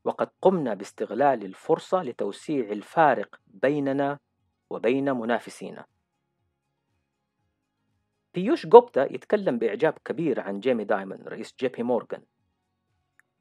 وقد 0.04 0.30
قمنا 0.42 0.74
باستغلال 0.74 1.46
الفرصة 1.46 2.04
لتوسيع 2.04 2.72
الفارق 2.72 3.40
بيننا 3.48 4.20
وبين 4.70 5.12
منافسينا. 5.12 5.86
بيوش 8.34 8.66
جوبتا 8.66 9.14
يتكلم 9.14 9.60
بإعجاب 9.60 9.94
كبير 10.06 10.40
عن 10.40 10.60
جيمي 10.60 10.84
دايمون 10.84 11.24
رئيس 11.28 11.56
جي 11.60 11.68
بي 11.68 11.84
مورغان 11.84 12.22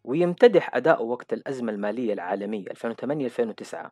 ويمتدح 0.04 0.76
أداؤه 0.76 1.02
وقت 1.02 1.32
الأزمة 1.32 1.72
المالية 1.72 2.12
العالمية 2.12 2.68
2008-2009 2.68 3.90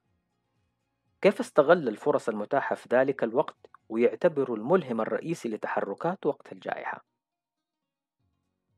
كيف 1.21 1.41
استغل 1.41 1.89
الفرص 1.89 2.29
المتاحة 2.29 2.77
في 2.77 2.89
ذلك 2.93 3.25
الوقت 3.25 3.57
ويعتبر 3.89 4.55
الملهم 4.55 5.01
الرئيسي 5.01 5.49
لتحركات 5.49 6.27
وقت 6.27 6.53
الجائحة؟ 6.53 7.16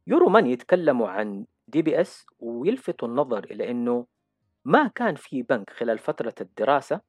Euromoney 0.09 0.53
يتكلموا 0.53 1.09
عن 1.09 1.47
دي 1.67 1.83
بي 1.83 2.01
إس 2.01 2.27
ويلفتوا 2.39 3.09
النظر 3.09 3.45
إلى 3.45 3.71
أنه 3.71 4.07
ما 4.65 4.89
كان 4.89 5.15
في 5.15 5.43
بنك 5.43 5.71
خلال 5.71 5.99
فترة 5.99 6.35
الدراسة 6.41 7.01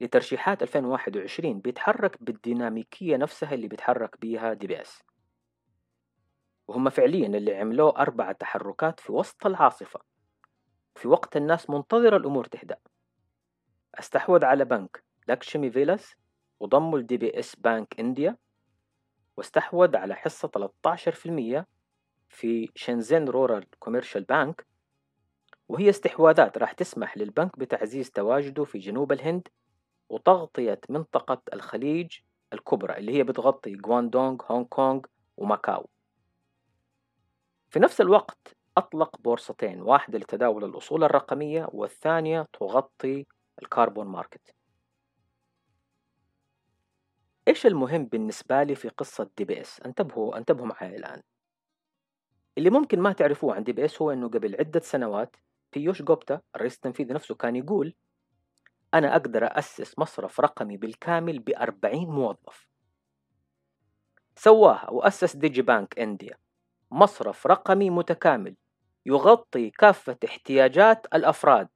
لترشيحات 0.00 0.62
2021 0.62 1.60
بيتحرك 1.60 2.22
بالديناميكية 2.22 3.16
نفسها 3.16 3.54
اللي 3.54 3.68
بيتحرك 3.68 4.20
بيها 4.20 4.52
دي 4.52 4.66
بي 4.66 4.80
إس. 4.82 5.02
وهم 6.68 6.90
فعليا 6.90 7.26
اللي 7.26 7.54
عملوه 7.54 7.98
أربع 7.98 8.32
تحركات 8.32 9.00
في 9.00 9.12
وسط 9.12 9.46
العاصفة. 9.46 10.00
في 10.94 11.08
وقت 11.08 11.36
الناس 11.36 11.70
منتظرة 11.70 12.16
الأمور 12.16 12.44
تهدأ. 12.44 12.76
استحوذ 13.94 14.44
على 14.44 14.64
بنك 14.64 15.04
لاكشمي 15.28 15.70
فيلاس 15.70 16.14
وضمه 16.60 16.98
لدي 16.98 17.16
بي 17.16 17.38
إس 17.38 17.56
Bank 17.56 18.00
India. 18.00 18.36
واستحوذ 19.36 19.96
على 19.96 20.14
حصة 20.14 20.48
13% 20.48 21.64
في 22.28 22.68
شنزين 22.74 23.28
Rural 23.28 23.66
Commercial 23.78 24.24
Bank 24.24 24.66
وهي 25.68 25.90
استحواذات 25.90 26.58
راح 26.58 26.72
تسمح 26.72 27.16
للبنك 27.16 27.58
بتعزيز 27.58 28.10
تواجده 28.10 28.64
في 28.64 28.78
جنوب 28.78 29.12
الهند 29.12 29.48
وتغطية 30.08 30.80
منطقة 30.88 31.42
الخليج 31.52 32.18
الكبرى 32.52 32.96
اللي 32.98 33.12
هي 33.12 33.24
بتغطي 33.24 33.76
غواندونغ 33.86 34.36
هونغ 34.50 34.64
كونغ 34.64 35.00
وماكاو. 35.36 35.88
في 37.70 37.78
نفس 37.78 38.00
الوقت 38.00 38.56
أطلق 38.76 39.20
بورصتين 39.20 39.82
واحدة 39.82 40.18
لتداول 40.18 40.64
الأصول 40.64 41.04
الرقمية 41.04 41.68
والثانية 41.72 42.46
تغطي 42.52 43.26
ال 43.62 43.68
carbon 43.68 44.06
market. 44.06 44.54
إيش 47.48 47.66
المهم 47.66 48.04
بالنسبة 48.04 48.62
لي 48.62 48.74
في 48.74 48.88
قصة 48.88 49.30
دي 49.38 49.44
بي 49.44 49.60
إس؟ 49.60 49.80
انتبهوا 49.80 50.38
انتبهوا 50.38 50.66
معي 50.66 50.96
الآن. 50.96 51.22
اللي 52.58 52.70
ممكن 52.70 53.00
ما 53.00 53.12
تعرفوه 53.12 53.54
عن 53.54 53.64
دي 53.64 53.72
بي 53.72 53.84
إس 53.84 54.02
هو 54.02 54.10
أنه 54.10 54.28
قبل 54.28 54.56
عدة 54.58 54.80
سنوات 54.80 55.36
بيوش 55.72 56.02
جوبتا 56.02 56.40
الرئيس 56.56 56.74
التنفيذي 56.74 57.14
نفسه 57.14 57.34
كان 57.34 57.56
يقول 57.56 57.94
أنا 58.94 59.16
أقدر 59.16 59.58
أسس 59.58 59.98
مصرف 59.98 60.40
رقمي 60.40 60.76
بالكامل 60.76 61.38
بأربعين 61.38 62.08
موظف. 62.08 62.68
سواها 64.36 64.90
وأسس 64.90 65.36
digibank 65.36 65.98
India. 65.98 66.38
مصرف 66.90 67.46
رقمي 67.46 67.90
متكامل. 67.90 68.56
يغطي 69.06 69.70
كافة 69.70 70.16
احتياجات 70.24 71.06
الأفراد. 71.14 71.68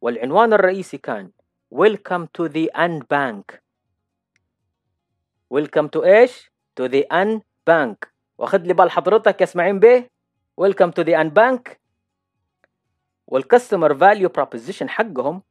والعنوان 0.00 0.52
الرئيسي 0.52 0.98
كان 0.98 1.32
Welcome 1.74 2.26
to 2.38 2.48
the 2.48 2.70
Unbank 2.74 3.67
Welcome 5.54 5.88
to 5.96 6.04
إيش؟ 6.04 6.50
To 6.80 6.88
the 6.88 7.04
Unbank. 7.12 8.08
واخد 8.38 8.66
لي 8.66 8.74
بال 8.74 8.90
حضرتك 8.90 9.40
يا 9.40 9.46
اسماعيل 9.46 9.78
بيه. 9.78 10.10
Welcome 10.60 10.90
to 10.90 11.04
the 11.04 11.14
Unbank. 11.14 11.76
وال 13.26 13.40
customer 13.40 13.94
value 13.94 14.28
proposition 14.28 14.88
حقهم 14.88 15.42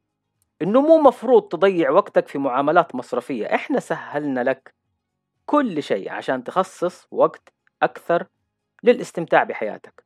إنه 0.62 0.80
مو 0.80 0.98
مفروض 0.98 1.48
تضيع 1.48 1.90
وقتك 1.90 2.28
في 2.28 2.38
معاملات 2.38 2.94
مصرفية. 2.94 3.54
إحنا 3.54 3.80
سهلنا 3.80 4.40
لك 4.40 4.74
كل 5.46 5.82
شيء 5.82 6.12
عشان 6.12 6.44
تخصص 6.44 7.06
وقت 7.10 7.52
أكثر 7.82 8.26
للاستمتاع 8.82 9.44
بحياتك. 9.44 10.04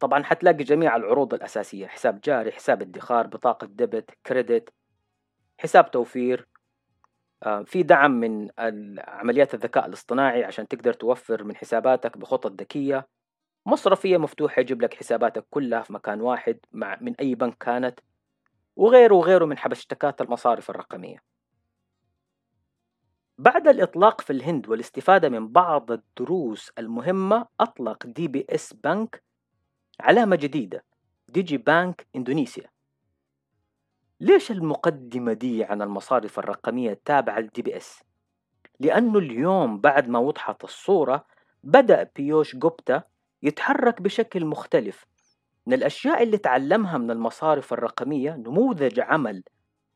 طبعا 0.00 0.24
حتلاقي 0.24 0.64
جميع 0.64 0.96
العروض 0.96 1.34
الأساسية 1.34 1.86
حساب 1.86 2.20
جاري 2.20 2.52
حساب 2.52 2.82
ادخار 2.82 3.26
بطاقة 3.26 3.66
ديبت 3.66 4.10
كريدت 4.26 4.68
حساب 5.58 5.90
توفير. 5.90 6.48
في 7.64 7.82
دعم 7.82 8.10
من 8.10 8.48
عمليات 8.98 9.54
الذكاء 9.54 9.86
الاصطناعي 9.86 10.44
عشان 10.44 10.68
تقدر 10.68 10.92
توفر 10.92 11.44
من 11.44 11.56
حساباتك 11.56 12.18
بخطط 12.18 12.52
ذكية. 12.60 13.08
مصرفية 13.66 14.16
مفتوحة 14.16 14.60
يجيب 14.60 14.82
لك 14.82 14.94
حساباتك 14.94 15.46
كلها 15.50 15.82
في 15.82 15.92
مكان 15.92 16.20
واحد 16.20 16.58
مع 16.72 16.98
من 17.00 17.14
أي 17.20 17.34
بنك 17.34 17.56
كانت 17.58 18.00
وغيره 18.76 19.14
وغيره 19.14 19.44
من 19.44 19.58
حبشتكات 19.58 20.20
المصارف 20.20 20.70
الرقمية. 20.70 21.18
بعد 23.38 23.68
الإطلاق 23.68 24.20
في 24.20 24.32
الهند 24.32 24.68
والاستفادة 24.68 25.28
من 25.28 25.48
بعض 25.48 25.90
الدروس 25.90 26.72
المهمة 26.78 27.46
أطلق 27.60 28.06
دي 28.06 28.28
بي 28.28 28.46
إس 28.50 28.72
بنك 28.72 29.22
علامة 30.00 30.36
جديدة 30.36 30.84
digibank 31.28 32.06
Indonesia 32.16 32.70
ليش 34.22 34.50
المقدمة 34.50 35.32
دي 35.32 35.64
عن 35.64 35.82
المصارف 35.82 36.38
الرقمية 36.38 36.90
التابعة 36.90 37.38
للدي 37.38 37.62
بي 37.62 37.76
اس؟ 37.76 38.02
لأنه 38.80 39.18
اليوم 39.18 39.80
بعد 39.80 40.08
ما 40.08 40.18
وضحت 40.18 40.64
الصورة 40.64 41.26
بدأ 41.64 42.10
بيوش 42.16 42.56
جوبتا 42.56 43.02
يتحرك 43.42 44.02
بشكل 44.02 44.44
مختلف. 44.44 45.06
من 45.66 45.72
الأشياء 45.72 46.22
اللي 46.22 46.38
تعلمها 46.38 46.98
من 46.98 47.10
المصارف 47.10 47.72
الرقمية 47.72 48.36
نموذج 48.36 49.00
عمل 49.00 49.42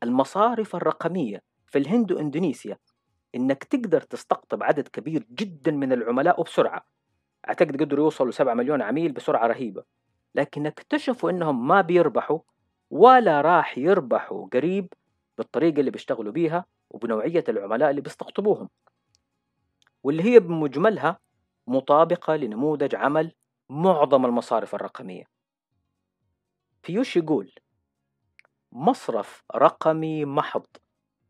المصارف 0.03 0.75
الرقمية 0.75 1.41
في 1.67 1.77
الهند 1.77 2.11
وإندونيسيا 2.11 2.77
إنك 3.35 3.63
تقدر 3.63 4.01
تستقطب 4.01 4.63
عدد 4.63 4.87
كبير 4.87 5.25
جدا 5.31 5.71
من 5.71 5.93
العملاء 5.93 6.39
وبسرعة. 6.39 6.85
أعتقد 7.49 7.81
قدروا 7.81 8.03
يوصلوا 8.05 8.31
7 8.31 8.53
مليون 8.53 8.81
عميل 8.81 9.11
بسرعة 9.11 9.47
رهيبة. 9.47 9.83
لكن 10.35 10.65
اكتشفوا 10.65 11.29
إنهم 11.29 11.67
ما 11.67 11.81
بيربحوا 11.81 12.39
ولا 12.89 13.41
راح 13.41 13.77
يربحوا 13.77 14.47
قريب 14.53 14.93
بالطريقة 15.37 15.79
اللي 15.79 15.91
بيشتغلوا 15.91 16.31
بيها 16.31 16.65
وبنوعية 16.89 17.43
العملاء 17.49 17.89
اللي 17.89 18.01
بيستقطبوهم. 18.01 18.69
واللي 20.03 20.23
هي 20.23 20.39
بمجملها 20.39 21.19
مطابقة 21.67 22.35
لنموذج 22.35 22.95
عمل 22.95 23.31
معظم 23.69 24.25
المصارف 24.25 24.75
الرقمية. 24.75 25.23
بيوش 26.83 27.17
يقول 27.17 27.51
مصرف 28.71 29.43
رقمي 29.55 30.25
محض 30.25 30.65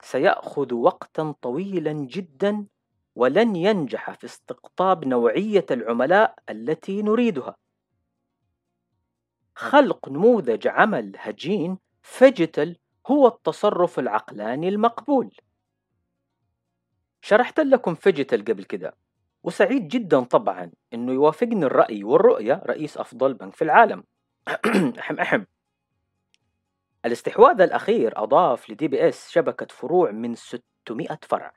سيأخذ 0.02 0.74
وقتا 0.74 1.34
طويلا 1.42 1.92
جدا 1.94 2.66
ولن 3.16 3.56
ينجح 3.56 4.12
في 4.12 4.26
استقطاب 4.26 5.06
نوعية 5.08 5.66
العملاء 5.72 6.36
التي 6.50 7.02
نريدها 7.02 7.56
خلق 9.58 10.10
نموذج 10.10 10.68
عمل 10.68 11.12
هجين 11.18 11.78
phygital 12.02 12.78
هو 13.08 13.28
التصرف 13.28 14.00
العقلاني 14.00 14.70
المقبول. 14.70 15.36
شرحت 17.22 17.60
لكم 17.60 17.96
phygital 17.96 18.46
قبل 18.46 18.64
كده 18.64 18.96
وسعيد 19.44 19.88
جدا 19.88 20.24
طبعا 20.24 20.72
إنه 20.94 21.12
يوافقني 21.12 21.66
الرأي 21.66 22.04
والرؤية 22.04 22.62
رئيس 22.66 22.98
أفضل 22.98 23.34
بنك 23.34 23.56
في 23.56 23.64
العالم. 23.64 24.04
أحم 25.00 25.20
أحم. 25.20 25.44
الاستحواذ 27.06 27.62
الأخير 27.62 28.24
أضاف 28.24 28.70
لدي 28.70 28.88
بي 28.88 29.10
اس 29.10 29.30
شبكة 29.30 29.68
فروع 29.70 30.12
من 30.12 30.36
600 30.36 31.20
فرع. 31.22 31.54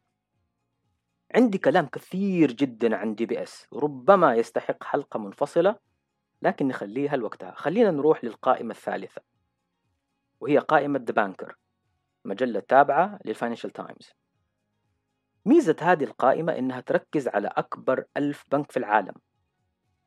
عندي 1.34 1.58
كلام 1.58 1.86
كثير 1.86 2.52
جدا 2.52 2.96
عن 2.96 3.14
دي 3.14 3.26
بي 3.26 3.42
اس 3.42 3.66
ربما 3.72 4.34
يستحق 4.34 4.84
حلقة 4.84 5.18
منفصلة. 5.18 5.89
لكن 6.42 6.68
نخليها 6.68 7.16
لوقتها 7.16 7.54
خلينا 7.54 7.90
نروح 7.90 8.24
للقائمة 8.24 8.70
الثالثة 8.70 9.22
وهي 10.40 10.58
قائمة 10.58 10.98
The 10.98 11.12
Banker 11.12 11.56
مجلة 12.24 12.60
تابعة 12.60 13.18
لل 13.24 13.33
Financial 13.33 13.70
Times 13.70 14.12
ميزة 15.46 15.76
هذه 15.80 16.04
القائمة 16.04 16.58
إنها 16.58 16.80
تركز 16.80 17.28
على 17.28 17.48
أكبر 17.48 18.04
ألف 18.16 18.44
بنك 18.52 18.72
في 18.72 18.76
العالم. 18.76 19.14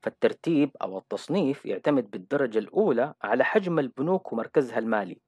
فالترتيب 0.02 0.72
أو 0.82 0.98
التصنيف 0.98 1.66
يعتمد 1.66 2.12
بالدرجة 2.12 2.60
الأولى 2.60 3.14
على 3.22 3.44
حجم 3.44 3.80
البنوك 3.80 4.34
ومركزها 4.34 4.80
المالي 4.80 5.22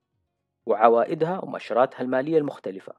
وعوائدها 0.66 1.40
ومؤشراتها 1.40 2.02
المالية 2.02 2.38
المختلفة. 2.38 2.94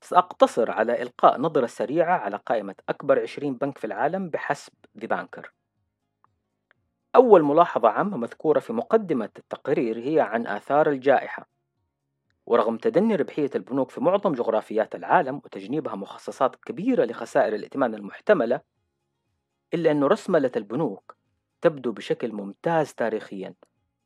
سأقتصر 0.00 0.70
على 0.70 1.02
إلقاء 1.02 1.40
نظرة 1.40 1.66
سريعة 1.66 2.18
على 2.18 2.36
قائمة 2.36 2.74
أكبر 2.88 3.22
20 3.22 3.54
بنك 3.54 3.78
في 3.78 3.86
العالم 3.86 4.30
بحسب 4.30 4.72
ذا 4.98 5.06
بانكر 5.06 5.52
أول 7.16 7.42
ملاحظة 7.42 7.88
عامة 7.88 8.16
مذكورة 8.16 8.60
في 8.60 8.72
مقدمة 8.72 9.30
التقرير 9.38 9.98
هي 9.98 10.20
عن 10.20 10.46
آثار 10.46 10.90
الجائحة. 10.90 11.48
ورغم 12.46 12.76
تدني 12.76 13.16
ربحية 13.16 13.50
البنوك 13.54 13.90
في 13.90 14.00
معظم 14.00 14.32
جغرافيات 14.32 14.94
العالم 14.94 15.36
وتجنيبها 15.36 15.94
مخصصات 15.94 16.56
كبيرة 16.56 17.04
لخسائر 17.04 17.54
الائتمان 17.54 17.94
المحتملة 17.94 18.60
إلا 19.74 19.90
أن 19.90 20.04
رسملة 20.04 20.50
البنوك 20.56 21.16
تبدو 21.60 21.92
بشكل 21.92 22.32
ممتاز 22.32 22.94
تاريخيا 22.94 23.54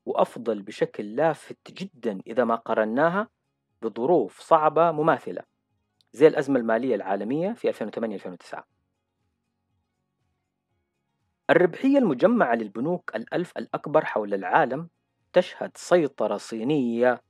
وأفضل 0.06 0.62
بشكل 0.62 1.16
لافت 1.16 1.72
جدا 1.72 2.20
إذا 2.26 2.44
ما 2.44 2.54
قارناها 2.54 3.28
بظروف 3.82 4.40
صعبة 4.40 4.90
مماثلة. 4.90 5.51
زي 6.12 6.26
الأزمة 6.26 6.60
المالية 6.60 6.94
العالمية 6.94 7.52
في 7.52 7.72
2008-2009 7.72 8.62
الربحية 11.50 11.98
المجمعة 11.98 12.54
للبنوك 12.54 13.16
الألف 13.16 13.52
الأكبر 13.56 14.04
حول 14.04 14.34
العالم 14.34 14.88
تشهد 15.32 15.70
سيطرة 15.76 16.36
صينية 16.36 17.22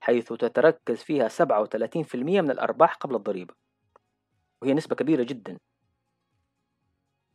حيث 0.00 0.32
تتركز 0.32 1.02
فيها 1.02 1.28
37% 1.28 2.14
من 2.14 2.50
الأرباح 2.50 2.94
قبل 2.94 3.14
الضريبة 3.14 3.54
وهي 4.62 4.74
نسبة 4.74 4.96
كبيرة 4.96 5.22
جدا. 5.22 5.58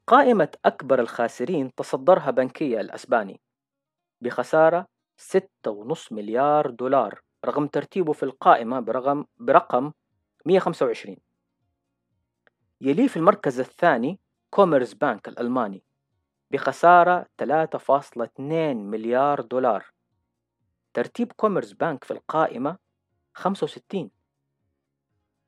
قائمة 0.07 0.51
أكبر 0.65 0.99
الخاسرين 0.99 1.75
تصدرها 1.75 2.31
Bankia 2.31 2.81
الأسباني 2.81 3.41
بخسارة 4.21 4.85
6.5 5.37 6.11
مليار 6.11 6.69
دولار 6.69 7.21
رغم 7.45 7.67
ترتيبه 7.67 8.13
في 8.13 8.23
القائمة 8.23 8.79
برقم, 8.79 9.25
برقم 9.37 9.91
125 10.45 11.17
يليه 12.81 13.07
في 13.07 13.17
المركز 13.17 13.59
الثاني 13.59 14.19
Commerzbank 14.49 15.27
الألماني 15.27 15.83
بخسارة 16.51 17.25
3.2 17.37 18.39
مليار 18.75 19.41
دولار. 19.41 19.85
ترتيب 20.93 21.31
Commerzbank 21.31 22.03
في 22.03 22.11
القائمة 22.11 22.77
65 23.33 24.11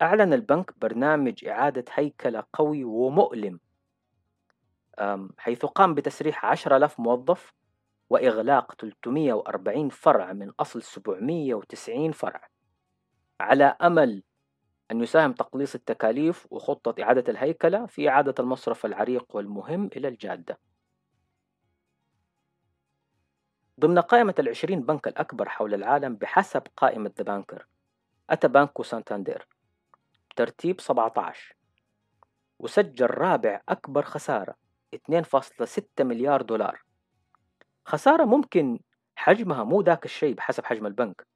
أعلن 0.01 0.33
البنك 0.33 0.73
برنامج 0.81 1.45
إعادة 1.45 1.85
هيكلة 1.93 2.43
قوي 2.53 2.83
ومؤلم 2.83 3.59
حيث 5.37 5.65
قام 5.65 5.93
بتسريح 5.95 6.45
10,000 6.45 6.99
موظف 6.99 7.53
وإغلاق 8.09 8.75
340 8.81 9.89
فرع 9.89 10.33
من 10.33 10.51
أصل 10.59 10.81
790 10.81 12.11
فرع. 12.11 12.47
على 13.39 13.63
أمل 13.81 14.23
أن 14.91 15.01
يساهم 15.01 15.33
تقليص 15.33 15.75
التكاليف 15.75 16.47
وخطة 16.53 17.03
إعادة 17.03 17.31
الهيكلة 17.31 17.85
في 17.85 18.09
إعادة 18.09 18.35
المصرف 18.39 18.85
العريق 18.85 19.35
والمهم 19.35 19.89
إلى 19.95 20.07
الجادة. 20.07 20.59
ضمن 23.79 23.99
قائمة 23.99 24.35
العشرين 24.39 24.81
بنك 24.81 25.07
الأكبر 25.07 25.49
حول 25.49 25.73
العالم 25.73 26.15
بحسب 26.15 26.61
قائمة 26.77 27.11
The 27.17 27.23
Banker 27.23 27.67
أتى 28.29 28.47
Banco 28.47 28.83
Santander 28.83 29.47
بترتيب 30.31 30.81
17 30.81 31.55
وسجل 32.59 33.05
رابع 33.05 33.61
أكبر 33.69 34.03
خسارة 34.03 34.55
2.6 34.95 35.83
مليار 35.99 36.41
دولار. 36.41 36.83
خسارة 37.85 38.25
ممكن 38.25 38.79
حجمها 39.15 39.63
مو 39.63 39.81
ذاك 39.81 40.05
الشيء 40.05 40.35
بحسب 40.35 40.65
حجم 40.65 40.85
البنك 40.85 41.27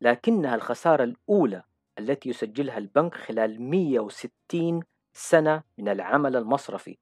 لكنها 0.00 0.54
الخسارة 0.54 1.04
الأولى 1.04 1.62
التي 1.98 2.28
يسجلها 2.28 2.78
البنك 2.78 3.14
خلال 3.14 3.62
160 3.62 4.82
سنة 5.12 5.62
من 5.78 5.88
العمل 5.88 6.36
المصرفي. 6.36 6.98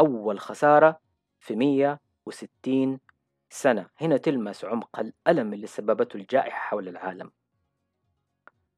أول 0.00 0.40
خسارة 0.40 1.00
في 1.40 1.56
160 1.56 3.00
سنة. 3.50 3.86
هنا 4.00 4.16
تلمس 4.16 4.64
عمق 4.64 5.00
الألم 5.00 5.52
اللي 5.52 5.66
سببته 5.66 6.16
الجائحة 6.16 6.58
حول 6.58 6.88
العالم. 6.88 7.30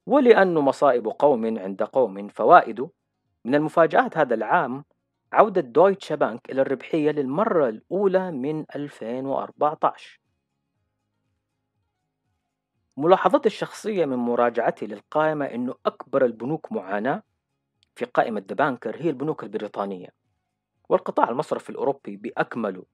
ولأن 0.07 0.55
مصائب 0.55 1.07
قوم 1.09 1.59
عند 1.59 1.83
قوم 1.83 2.29
فوائد. 2.29 2.91
من 3.45 3.55
المفاجآت 3.55 4.17
هذا 4.17 4.35
العام 4.35 4.85
عودة 5.33 5.61
دويتشا 5.61 6.15
بانك 6.15 6.51
إلى 6.51 6.63
الربحية 6.63 7.11
للمرة 7.11 7.69
الأولى 7.69 8.31
من 8.31 8.65
2014 8.77 10.20
ملاحظتي 13.01 13.47
الشخصية 13.47 14.05
من 14.05 14.17
مراجعتي 14.17 14.87
للقائمة 14.87 15.45
أنه 15.45 15.75
أكبر 15.87 16.25
البنوك 16.25 16.73
معاناة 16.73 17.23
في 17.95 18.05
قائمة 18.05 18.43
ذا 18.49 18.55
بانكر 18.55 18.97
هي 18.97 19.11
البنوك 19.11 19.43
البريطانية. 19.43 20.09
والقطاع 20.89 21.29
المصرفي 21.31 21.71
الأوروبي 21.71 22.17
بأكمله 22.17 22.85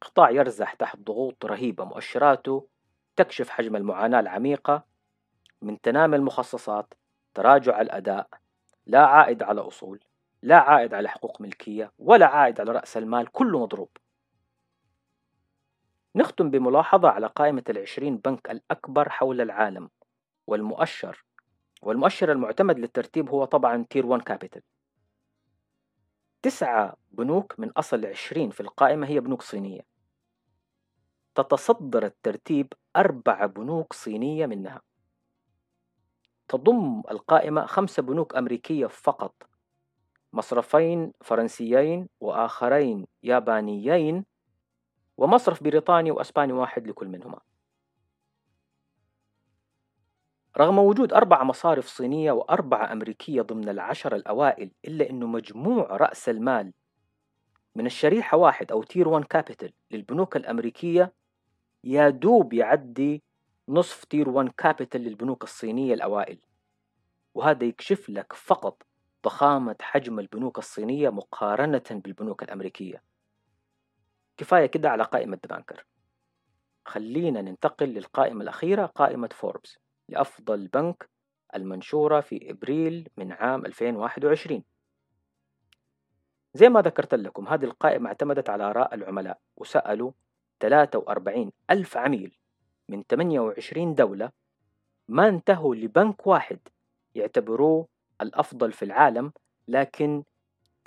قطاع 0.00 0.30
يرزح 0.30 0.74
تحت 0.74 0.98
ضغوط 0.98 1.46
رهيبة 1.46 1.84
مؤشراته 1.84 2.66
تكشف 3.16 3.48
حجم 3.48 3.76
المعاناة 3.76 4.20
العميقة 4.20 4.84
من 5.62 5.80
تنامي 5.80 6.16
المخصصات 6.16 6.94
تراجع 7.34 7.80
الأداء 7.80 8.28
لا 8.86 9.06
عائد 9.06 9.42
على 9.42 9.60
أصول 9.60 10.00
لا 10.42 10.56
عائد 10.56 10.94
على 10.94 11.08
حقوق 11.08 11.40
ملكية 11.40 11.92
ولا 11.98 12.26
عائد 12.26 12.60
على 12.60 12.72
رأس 12.72 12.96
المال 12.96 13.32
كله 13.32 13.58
مضروب. 13.62 13.90
نختم 16.18 16.50
بملاحظة 16.50 17.08
على 17.08 17.26
قائمة 17.26 17.64
العشرين 17.70 18.16
بنك 18.16 18.50
الأكبر 18.50 19.08
حول 19.08 19.40
العالم 19.40 19.90
والمؤشر 20.46 21.24
والمؤشر 21.82 22.32
المعتمد 22.32 22.78
للترتيب 22.78 23.30
هو 23.30 23.44
طبعا 23.44 23.86
تير 23.90 24.06
1 24.06 24.22
كابيتال 24.22 24.62
تسعة 26.42 26.96
بنوك 27.10 27.60
من 27.60 27.70
أصل 27.70 28.06
عشرين 28.06 28.50
في 28.50 28.60
القائمة 28.60 29.06
هي 29.06 29.20
بنوك 29.20 29.42
صينية. 29.42 29.80
تتصدر 31.34 32.06
الترتيب 32.06 32.72
أربع 32.96 33.46
بنوك 33.46 33.92
صينية 33.92 34.46
منها. 34.46 34.80
تضم 36.48 37.02
القائمة 37.10 37.66
خمس 37.66 38.00
بنوك 38.00 38.36
أمريكية 38.36 38.86
فقط. 38.86 39.34
مصرفين 40.32 41.12
فرنسيين 41.20 42.08
وآخرين 42.20 43.06
يابانيين 43.22 44.24
ومصرف 45.18 45.62
بريطاني 45.62 46.10
وأسباني 46.10 46.52
واحد 46.52 46.86
لكل 46.86 47.08
منهما. 47.08 47.40
رغم 50.58 50.78
وجود 50.78 51.12
أربع 51.12 51.42
مصارف 51.42 51.86
صينية 51.86 52.32
وأربعة 52.32 52.92
أمريكية 52.92 53.42
ضمن 53.42 53.68
العشر 53.68 54.16
الأوائل 54.16 54.70
إلا 54.84 55.10
أنه 55.10 55.26
مجموع 55.26 55.96
رأس 55.96 56.28
المال 56.28 56.72
من 57.74 57.86
الشريحة 57.86 58.36
واحد 58.36 58.72
أو 58.72 58.82
Tier 58.82 59.08
1 59.08 59.24
capital 59.24 59.72
للبنوك 59.90 60.36
الأمريكية 60.36 61.12
يا 61.84 62.08
دوب 62.08 62.52
يعدي 62.52 63.22
نصف 63.68 64.04
Tier 64.04 64.28
1 64.28 64.48
capital 64.48 65.00
للبنوك 65.00 65.44
الصينية 65.44 65.94
الأوائل. 65.94 66.38
وهذا 67.34 67.64
يكشف 67.64 68.10
لك 68.10 68.32
فقط 68.32 68.82
ضخامة 69.24 69.76
حجم 69.80 70.18
البنوك 70.18 70.58
الصينية 70.58 71.10
مقارنة 71.10 71.82
بالبنوك 71.90 72.42
الأمريكية. 72.42 73.02
كفاية 74.38 74.66
كده 74.66 74.90
على 74.90 75.02
قائمة 75.02 75.38
Banker. 75.48 75.84
خلينا 76.84 77.42
ننتقل 77.42 77.88
للقائمة 77.88 78.42
الأخيرة 78.42 78.86
قائمة 78.86 79.28
فوربس 79.32 79.78
لأفضل 80.08 80.68
بنك 80.68 81.08
المنشورة 81.54 82.20
في 82.20 82.50
إبريل 82.50 83.08
من 83.16 83.32
عام 83.32 83.66
2021 83.66 84.62
زي 86.54 86.68
ما 86.68 86.80
ذكرت 86.80 87.14
لكم 87.14 87.48
هذه 87.48 87.64
القائمة 87.64 88.08
اعتمدت 88.08 88.50
على 88.50 88.64
آراء 88.64 88.94
العملاء 88.94 89.38
وسألوا 89.56 90.12
43 90.60 91.52
ألف 91.70 91.96
عميل 91.96 92.38
من 92.88 93.02
28 93.02 93.94
دولة 93.94 94.30
ما 95.08 95.28
انتهوا 95.28 95.74
لبنك 95.74 96.26
واحد 96.26 96.58
يعتبروه 97.14 97.88
الأفضل 98.20 98.72
في 98.72 98.84
العالم 98.84 99.32
لكن 99.68 100.24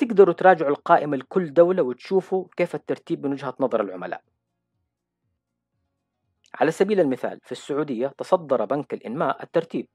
تقدروا 0.02 0.34
تراجعوا 0.34 0.72
القائمة 0.72 1.18
لكل 1.18 1.54
دولة 1.54 1.84
وتشوفوا 1.84 2.46
كيف 2.58 2.76
الترتيب 2.76 3.26
من 3.26 3.32
وجهة 3.32 3.56
نظر 3.60 3.82
العملاء. 3.82 4.24
على 6.54 6.72
سبيل 6.72 7.00
المثال 7.00 7.40
في 7.44 7.52
السعودية 7.52 8.08
تصدر 8.08 8.66
بنك 8.66 8.94
الإنماء 8.94 9.44
الترتيب. 9.44 9.88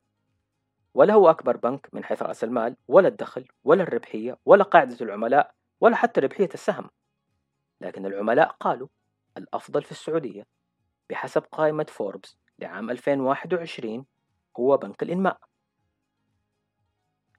ولا 0.95 1.15
هو 1.15 1.31
أكبر 1.31 1.57
بنك 1.57 1.89
من 1.93 2.05
حيث 2.05 2.23
رأس 2.23 2.45
المال 2.45 2.77
ولا 2.89 3.09
الدخل 3.09 3.49
ولا 3.65 3.83
الربحية 3.83 4.39
ولا 4.45 4.65
قاعدة 4.65 4.97
العملاء 5.01 5.55
ولا 5.81 5.97
حتى 5.97 6.21
ربحية 6.21 6.49
السهم. 6.55 6.91
لكن 7.81 8.07
العملاء 8.07 8.57
قالوا 8.61 8.89
الأفضل 9.37 9.83
في 9.83 9.91
السعودية 9.91 10.47
بحسب 11.11 11.43
قائمة 11.43 11.87
فوربس 11.89 12.37
لعام 12.59 12.91
2021 12.91 14.07
هو 14.61 14.77
بنك 14.77 15.03
الإنماء. 15.03 15.46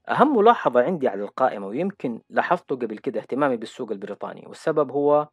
أهم 0.10 0.38
ملاحظة 0.38 0.82
عندي 0.84 1.08
على 1.08 1.24
القائمة 1.24 1.67
ويمكن 1.67 2.22
لاحظته 2.30 2.76
قبل 2.76 2.98
كده 2.98 3.20
اهتمامي 3.20 3.58
بالسوق 3.58 3.91
البريطاني 3.91 4.43
والسبب 4.48 4.91
هو 4.91 5.28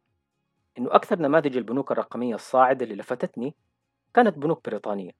إنه 0.77 0.95
أكثر 0.95 1.19
نماذج 1.19 1.57
البنوك 1.57 1.91
الرقمية 1.91 2.35
الصاعدة 2.35 2.83
اللي 2.85 2.95
لفتتني 2.95 3.55
كانت 4.13 4.37
بنوك 4.37 4.65
بريطانية 4.69 5.11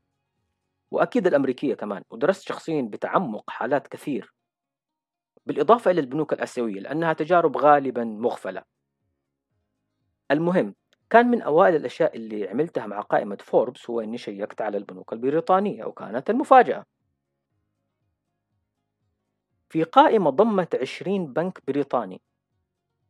وأكيد 0.91 1.27
الأمريكية 1.27 1.73
كمان 1.75 2.03
ودرست 2.09 2.47
شخصيا 2.47 2.81
بتعمق 2.81 3.49
حالات 3.49 3.87
كثير. 3.87 4.33
بالإضافة 5.45 5.91
إلى 5.91 6.01
البنوك 6.01 6.33
الآسيوية 6.33 6.79
لأنها 6.79 7.13
تجارب 7.13 7.57
غالبا 7.57 8.03
مغفلة. 8.03 8.63
المهم 10.31 10.75
كان 11.09 11.27
من 11.27 11.41
أوائل 11.41 11.75
الأشياء 11.75 12.17
اللي 12.17 12.49
عملتها 12.49 12.87
مع 12.87 13.01
قائمة 13.01 13.37
فوربس 13.41 13.89
هو 13.89 14.01
إني 14.01 14.17
شيكت 14.17 14.61
على 14.61 14.77
البنوك 14.77 15.13
البريطانية 15.13 15.85
وكانت 15.85 16.29
المفاجأة. 16.29 16.85
في 19.69 19.83
قائمة 19.83 20.29
ضمت 20.29 20.75
20 20.75 21.33
بنك 21.33 21.61
بريطاني. 21.67 22.21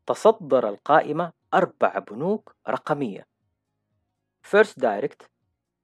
تصدر 0.06 0.70
القائمة 0.70 1.32
أربع 1.54 2.00
بنوك 2.00 2.56
رقمية. 2.70 3.28
First 4.43 4.80
Direct 4.80 5.30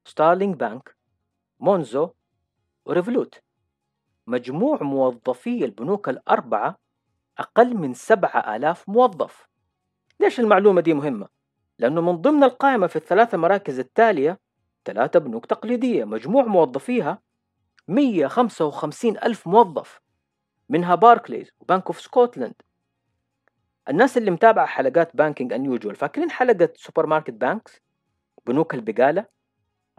Starling 0.06 0.56
Bank 0.56 0.96
Monzo 1.60 2.10
و 2.86 2.93
Revolut 2.93 3.42
مجموع 4.28 4.84
موظفي 4.84 5.66
البنوك 5.66 6.10
الأربعة 6.10 6.78
أقل 7.38 7.78
من 7.78 7.94
سبعة 7.94 8.56
آلاف 8.56 8.90
موظف. 8.90 9.48
ليش 10.20 10.40
المعلومة 10.40 10.82
دي 10.82 10.94
مهمة؟ 10.94 11.28
لأنه 11.80 12.02
من 12.02 12.16
ضمن 12.16 12.44
القائمة 12.44 12.88
في 12.88 12.96
الثلاثة 12.96 13.38
مراكز 13.38 13.80
التالية 13.80 14.40
ثلاثة 14.86 15.20
بنوك 15.20 15.46
تقليدية. 15.46 16.04
مجموع 16.04 16.44
موظفيها 16.44 17.22
155 17.88 19.18
ألف 19.18 19.48
موظف. 19.48 20.01
منها 20.72 20.96
Barclays 20.96 21.52
و 21.60 21.65
Bank 21.65 21.86
of 21.88 22.02
Scotland 22.02 22.54
الناس 23.90 24.18
اللي 24.18 24.32
متابعة 24.32 24.66
حلقات 24.66 25.16
Banking 25.16 25.54
Unusual 25.54 25.96
فاكرين 25.96 26.32
حلقة 26.32 26.70
supermarket 26.76 27.34
banks 27.34 27.82
بنوك 28.46 28.74
البقالة؟ 28.74 29.26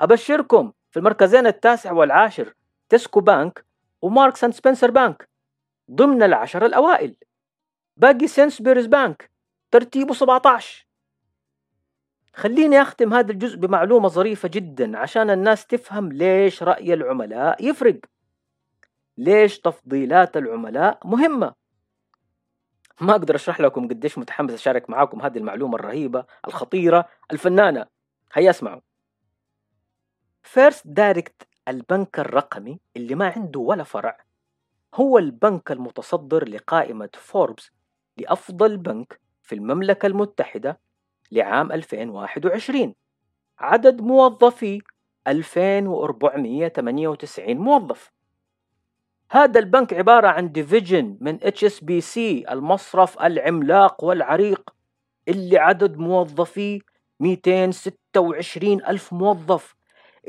أبشركم 0.00 0.72
في 0.90 0.98
المركزين 0.98 1.46
التاسع 1.46 1.92
والعاشر 1.92 2.54
Tesco 2.88 3.20
Bank 3.20 3.64
و 4.02 4.44
Marks & 4.44 4.54
Spencer 4.54 4.90
Bank 4.90 5.28
ضمن 5.90 6.22
العشر 6.22 6.66
الأوائل. 6.66 7.16
باقي 7.96 8.26
Sainsbury's 8.26 8.86
Bank 8.86 9.30
ترتيبه 9.70 10.14
17 10.14 10.86
خليني 12.34 12.82
أختم 12.82 13.14
هذا 13.14 13.32
الجزء 13.32 13.56
بمعلومة 13.56 14.08
ظريفة 14.08 14.48
جدا 14.52 14.98
عشان 14.98 15.30
الناس 15.30 15.66
تفهم 15.66 16.12
ليش 16.12 16.62
رأي 16.62 16.94
العملاء 16.94 17.68
يفرق. 17.68 18.00
ليش 19.18 19.60
تفضيلات 19.60 20.36
العملاء 20.36 20.98
مهمة؟ 21.04 21.54
ما 23.00 23.12
أقدر 23.12 23.34
أشرح 23.34 23.60
لكم 23.60 23.88
قديش 23.88 24.18
متحمس 24.18 24.52
أشارك 24.52 24.90
معاكم 24.90 25.22
هذه 25.22 25.38
المعلومة 25.38 25.74
الرهيبة 25.74 26.24
الخطيرة 26.48 27.08
الفنانة. 27.32 27.86
هيا 28.32 28.50
اسمعوا. 28.50 28.80
First 30.42 30.86
Direct 30.86 31.48
البنك 31.68 32.18
الرقمي 32.18 32.80
اللي 32.96 33.14
ما 33.14 33.32
عنده 33.36 33.60
ولا 33.60 33.84
فرع 33.84 34.24
هو 34.94 35.18
البنك 35.18 35.72
المتصدر 35.72 36.48
لقائمة 36.48 37.10
فوربس 37.14 37.70
لأفضل 38.16 38.76
بنك 38.76 39.20
في 39.42 39.54
المملكة 39.54 40.06
المتحدة 40.06 40.80
لعام 41.32 41.72
2021 41.72 42.94
عدد 43.58 44.00
موظفي 44.00 44.82
2498 45.26 47.56
موظف. 47.56 48.12
هذا 49.34 49.60
البنك 49.60 49.94
عبارة 49.94 50.28
عن 50.28 50.52
division 50.52 51.16
من 51.20 51.38
HSBC 51.38 52.16
المصرف 52.50 53.22
العملاق 53.22 54.04
والعريق. 54.04 54.70
اللي 55.28 55.58
عدد 55.58 55.96
موظفيه 55.96 56.80
226 57.20 58.84
ألف 58.84 59.12
موظف. 59.12 59.74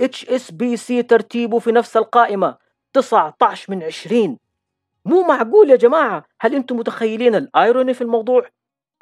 HSBC 0.02 1.06
ترتيبه 1.08 1.60
في 1.60 1.72
نفس 1.72 1.98
القائمة 1.98 2.58
19 2.94 3.74
من 3.74 3.84
20 3.84 4.38
مو 5.06 5.24
معقول 5.24 5.70
يا 5.70 5.76
جماعة؟ 5.76 6.26
هل 6.42 6.56
أنتم 6.56 6.78
متخيلين 6.78 7.36
ال 7.36 7.45
irony 7.45 7.94
في 7.94 8.02
الموضوع؟ 8.02 8.50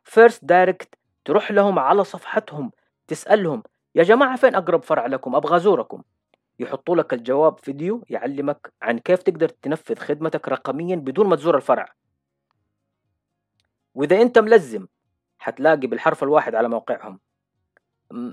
First 0.04 0.46
Direct 0.46 0.96
تروح 1.26 1.52
لهم 1.52 1.80
على 1.80 2.04
صفحتهم 2.04 2.72
تسألهم 3.08 3.64
يا 3.96 4.04
جماعة 4.04 4.36
فين 4.36 4.56
أقرب 4.56 4.84
فرع 4.84 5.06
لكم؟ 5.06 5.36
أبغى 5.36 5.56
أزوركم. 5.56 6.02
يحطوا 6.62 6.96
لك 6.96 7.14
الجواب 7.14 7.60
فيديو 7.60 8.06
يعلمك 8.10 8.74
عن 8.82 9.00
كيف 9.00 9.24
تقدر 9.24 9.50
تنفذ 9.50 9.96
خدمتك 9.96 10.48
رقميا 10.48 10.96
بدون 10.96 11.28
ما 11.28 11.36
تزور 11.36 11.56
الفرع. 11.56 11.94
وإذا 13.96 14.22
أنت 14.22 14.40
ملزم 14.40 14.88
حتلاقي 15.38 15.88
بالحرف 15.88 16.24
الواحد 16.24 16.56
على 16.56 16.70
موقعهم. 16.70 17.20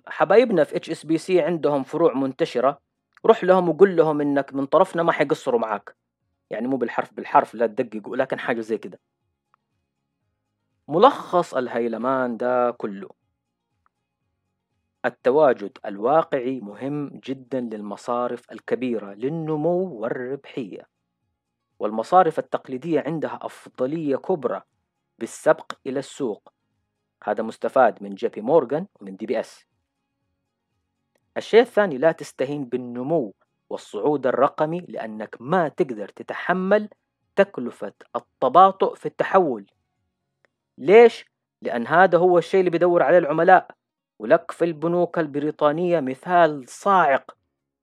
حبايبنا 0.06 0.64
في 0.64 0.76
HSBC 0.76 1.40
عندهم 1.40 1.82
فروع 1.82 2.14
منتشرة. 2.14 2.80
روح 3.26 3.44
لهم 3.44 3.68
وقول 3.68 3.96
لهم 3.96 4.20
إنك 4.20 4.54
من 4.54 4.66
طرفنا 4.66 5.02
ما 5.02 5.12
حيقصروا 5.12 5.60
معاك. 5.60 5.96
يعني 6.50 6.68
مو 6.68 6.76
بالحرف 6.76 7.14
بالحرف 7.14 7.54
لا 7.54 7.66
تدققوا 7.66 8.16
لكن 8.16 8.38
حاجة 8.38 8.60
زي 8.60 8.78
كده. 8.78 9.00
ملخص 10.88 11.54
الهيلمان 11.54 12.36
ده 12.36 12.70
كله. 12.70 13.17
التواجد 15.08 15.78
الواقعي 15.86 16.60
مهم 16.60 17.20
جدا 17.24 17.60
للمصارف 17.60 18.52
الكبيرة 18.52 19.14
للنمو 19.14 20.00
والربحية. 20.00 20.88
والمصارف 21.78 22.38
التقليدية 22.38 23.00
عندها 23.00 23.38
أفضلية 23.42 24.16
كبرى 24.16 24.62
بالسبق 25.18 25.72
إلى 25.86 25.98
السوق. 25.98 26.52
هذا 27.24 27.42
مستفاد 27.42 28.02
من 28.02 28.14
JP 28.14 28.40
Morgan 28.40 28.86
ومن 29.00 29.16
DBS. 29.16 29.66
الشيء 31.36 31.60
الثاني 31.60 31.98
لا 31.98 32.12
تستهين 32.12 32.64
بالنمو 32.64 33.34
والصعود 33.70 34.26
الرقمي 34.26 34.80
لأنك 34.80 35.36
ما 35.40 35.68
تقدر 35.68 36.08
تتحمل 36.08 36.88
تكلفة 37.36 37.92
التباطؤ 38.16 38.94
في 38.94 39.06
التحول. 39.06 39.66
ليش؟ 40.78 41.24
لأن 41.62 41.86
هذا 41.86 42.18
هو 42.18 42.38
الشيء 42.38 42.60
اللي 42.60 42.70
بيدور 42.70 43.02
عليه 43.02 43.18
العملاء. 43.18 43.70
ولك 44.18 44.50
في 44.50 44.64
البنوك 44.64 45.18
البريطانية 45.18 46.00
مثال 46.00 46.68
صاعق 46.68 47.36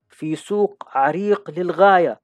في 0.10 0.36
سوق 0.36 0.84
عريق 0.88 1.52
للغاية. 1.52 2.19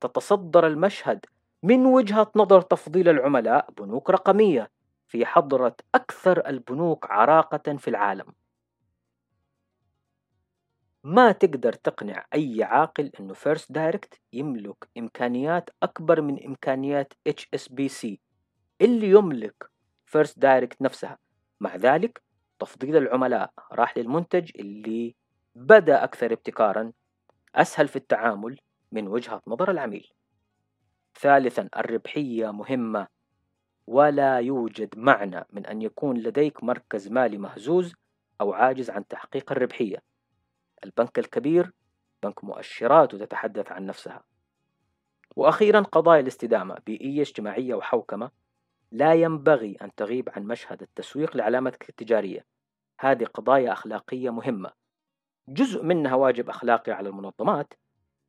تتصدر 0.00 0.66
المشهد 0.66 1.24
من 1.62 1.86
وجهة 1.86 2.32
نظر 2.36 2.60
تفضيل 2.60 3.08
العملاء 3.08 3.70
بنوك 3.70 4.10
رقمية 4.10 4.70
في 5.08 5.26
حضرة 5.26 5.76
أكثر 5.94 6.46
البنوك 6.46 7.10
عراقة 7.10 7.76
في 7.76 7.88
العالم. 7.88 8.26
ما 11.04 11.32
تقدر 11.32 11.72
تقنع 11.72 12.26
أي 12.34 12.62
عاقل 12.62 13.10
أنه 13.20 13.34
First 13.34 13.72
Direct 13.72 14.20
يملك 14.32 14.88
إمكانيات 14.98 15.70
أكبر 15.82 16.20
من 16.20 16.44
إمكانيات 16.46 17.12
HSBC 17.28 18.16
اللي 18.80 19.10
يملك 19.10 19.70
First 20.04 20.38
Direct 20.38 20.82
نفسها. 20.82 21.18
مع 21.60 21.76
ذلك 21.76 22.23
تفضيل 22.58 22.96
العملاء 22.96 23.52
راح 23.72 23.98
للمنتج 23.98 24.50
اللي 24.58 25.14
بدأ 25.54 26.04
أكثر 26.04 26.32
ابتكارا 26.32 26.92
أسهل 27.54 27.88
في 27.88 27.96
التعامل 27.96 28.58
من 28.92 29.08
وجهة 29.08 29.42
نظر 29.46 29.70
العميل. 29.70 30.12
ثالثا 31.20 31.68
الربحية 31.76 32.50
مهمة. 32.50 33.06
ولا 33.86 34.38
يوجد 34.38 34.98
معنى 34.98 35.44
من 35.50 35.66
أن 35.66 35.82
يكون 35.82 36.18
لديك 36.18 36.64
مركز 36.64 37.08
مالي 37.08 37.38
مهزوز 37.38 37.94
أو 38.40 38.52
عاجز 38.52 38.90
عن 38.90 39.06
تحقيق 39.06 39.52
الربحية. 39.52 40.02
البنك 40.84 41.18
الكبير 41.18 41.72
بنك 42.22 42.44
مؤشرات 42.44 43.14
وتتحدث 43.14 43.72
عن 43.72 43.86
نفسها. 43.86 44.24
وأخيرا 45.36 45.80
قضايا 45.80 46.20
الاستدامة 46.20 46.78
بيئية 46.86 47.20
اجتماعية 47.22 47.74
وحوكمة 47.74 48.30
لا 48.94 49.14
ينبغي 49.14 49.76
أن 49.82 49.94
تغيب 49.94 50.28
عن 50.36 50.42
مشهد 50.42 50.82
التسويق 50.82 51.36
لعلامتك 51.36 51.88
التجارية. 51.88 52.44
هذه 53.00 53.24
قضايا 53.24 53.72
أخلاقية 53.72 54.30
مهمة. 54.30 54.70
جزء 55.48 55.82
منها 55.82 56.14
واجب 56.14 56.48
أخلاقي 56.48 56.92
على 56.92 57.08
المنظمات 57.08 57.74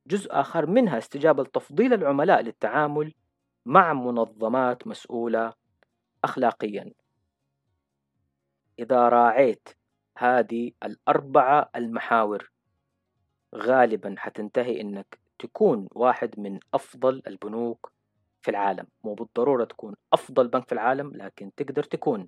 جزء 0.08 0.32
آخر 0.32 0.65
منها 0.65 0.97
استجابة 0.97 1.43
لتفضيل 1.43 1.93
العملاء 1.93 2.41
للتعامل 2.41 3.13
مع 3.65 3.93
منظمات 3.93 4.88
مسؤولة 4.88 5.54
أخلاقيا. 6.23 6.93
إذا 8.80 9.10
راعيت 9.10 9.69
هذه 10.17 10.71
الأربعة 10.84 11.69
المحاور 11.75 12.51
غالبا 13.56 14.15
حتنتهي 14.17 14.82
إنك 14.82 15.19
تكون 15.39 15.88
واحد 15.91 16.39
من 16.39 16.60
أفضل 16.73 17.21
البنوك 17.28 17.94
في 18.45 18.51
العالم 18.51 18.86
مو 19.03 19.13
بالضرورة 19.13 19.63
تكون 19.65 19.95
أفضل 20.13 20.47
بنك 20.47 20.65
في 20.67 20.71
العالم 20.71 21.12
لكن 21.15 21.51
تقدر 21.58 21.84
تكون 21.84 22.27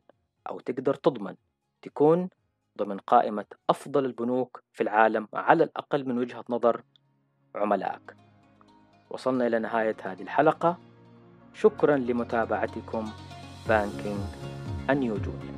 أو 0.50 0.60
تقدر 0.60 0.94
تضمن 0.94 1.36
تكون 1.82 2.30
ضمن 2.78 2.98
قائمة 2.98 3.46
أفضل 3.70 4.06
البنوك 4.06 4.64
في 4.74 4.84
العالم 4.84 5.28
على 5.34 5.64
الأقل 5.64 6.08
من 6.08 6.18
وجهة 6.18 6.44
نظر 6.50 6.84
عملائك 7.56 8.16
وصلنا 9.10 9.48
إلى 9.48 9.60
نهاية 9.60 9.96
هذه 10.02 10.22
الحلقة. 10.22 10.78
شكرا 11.54 11.98
لمتابعتكم 11.98 13.12
بانكينج 13.68 14.26
أنيوجول 14.90 15.57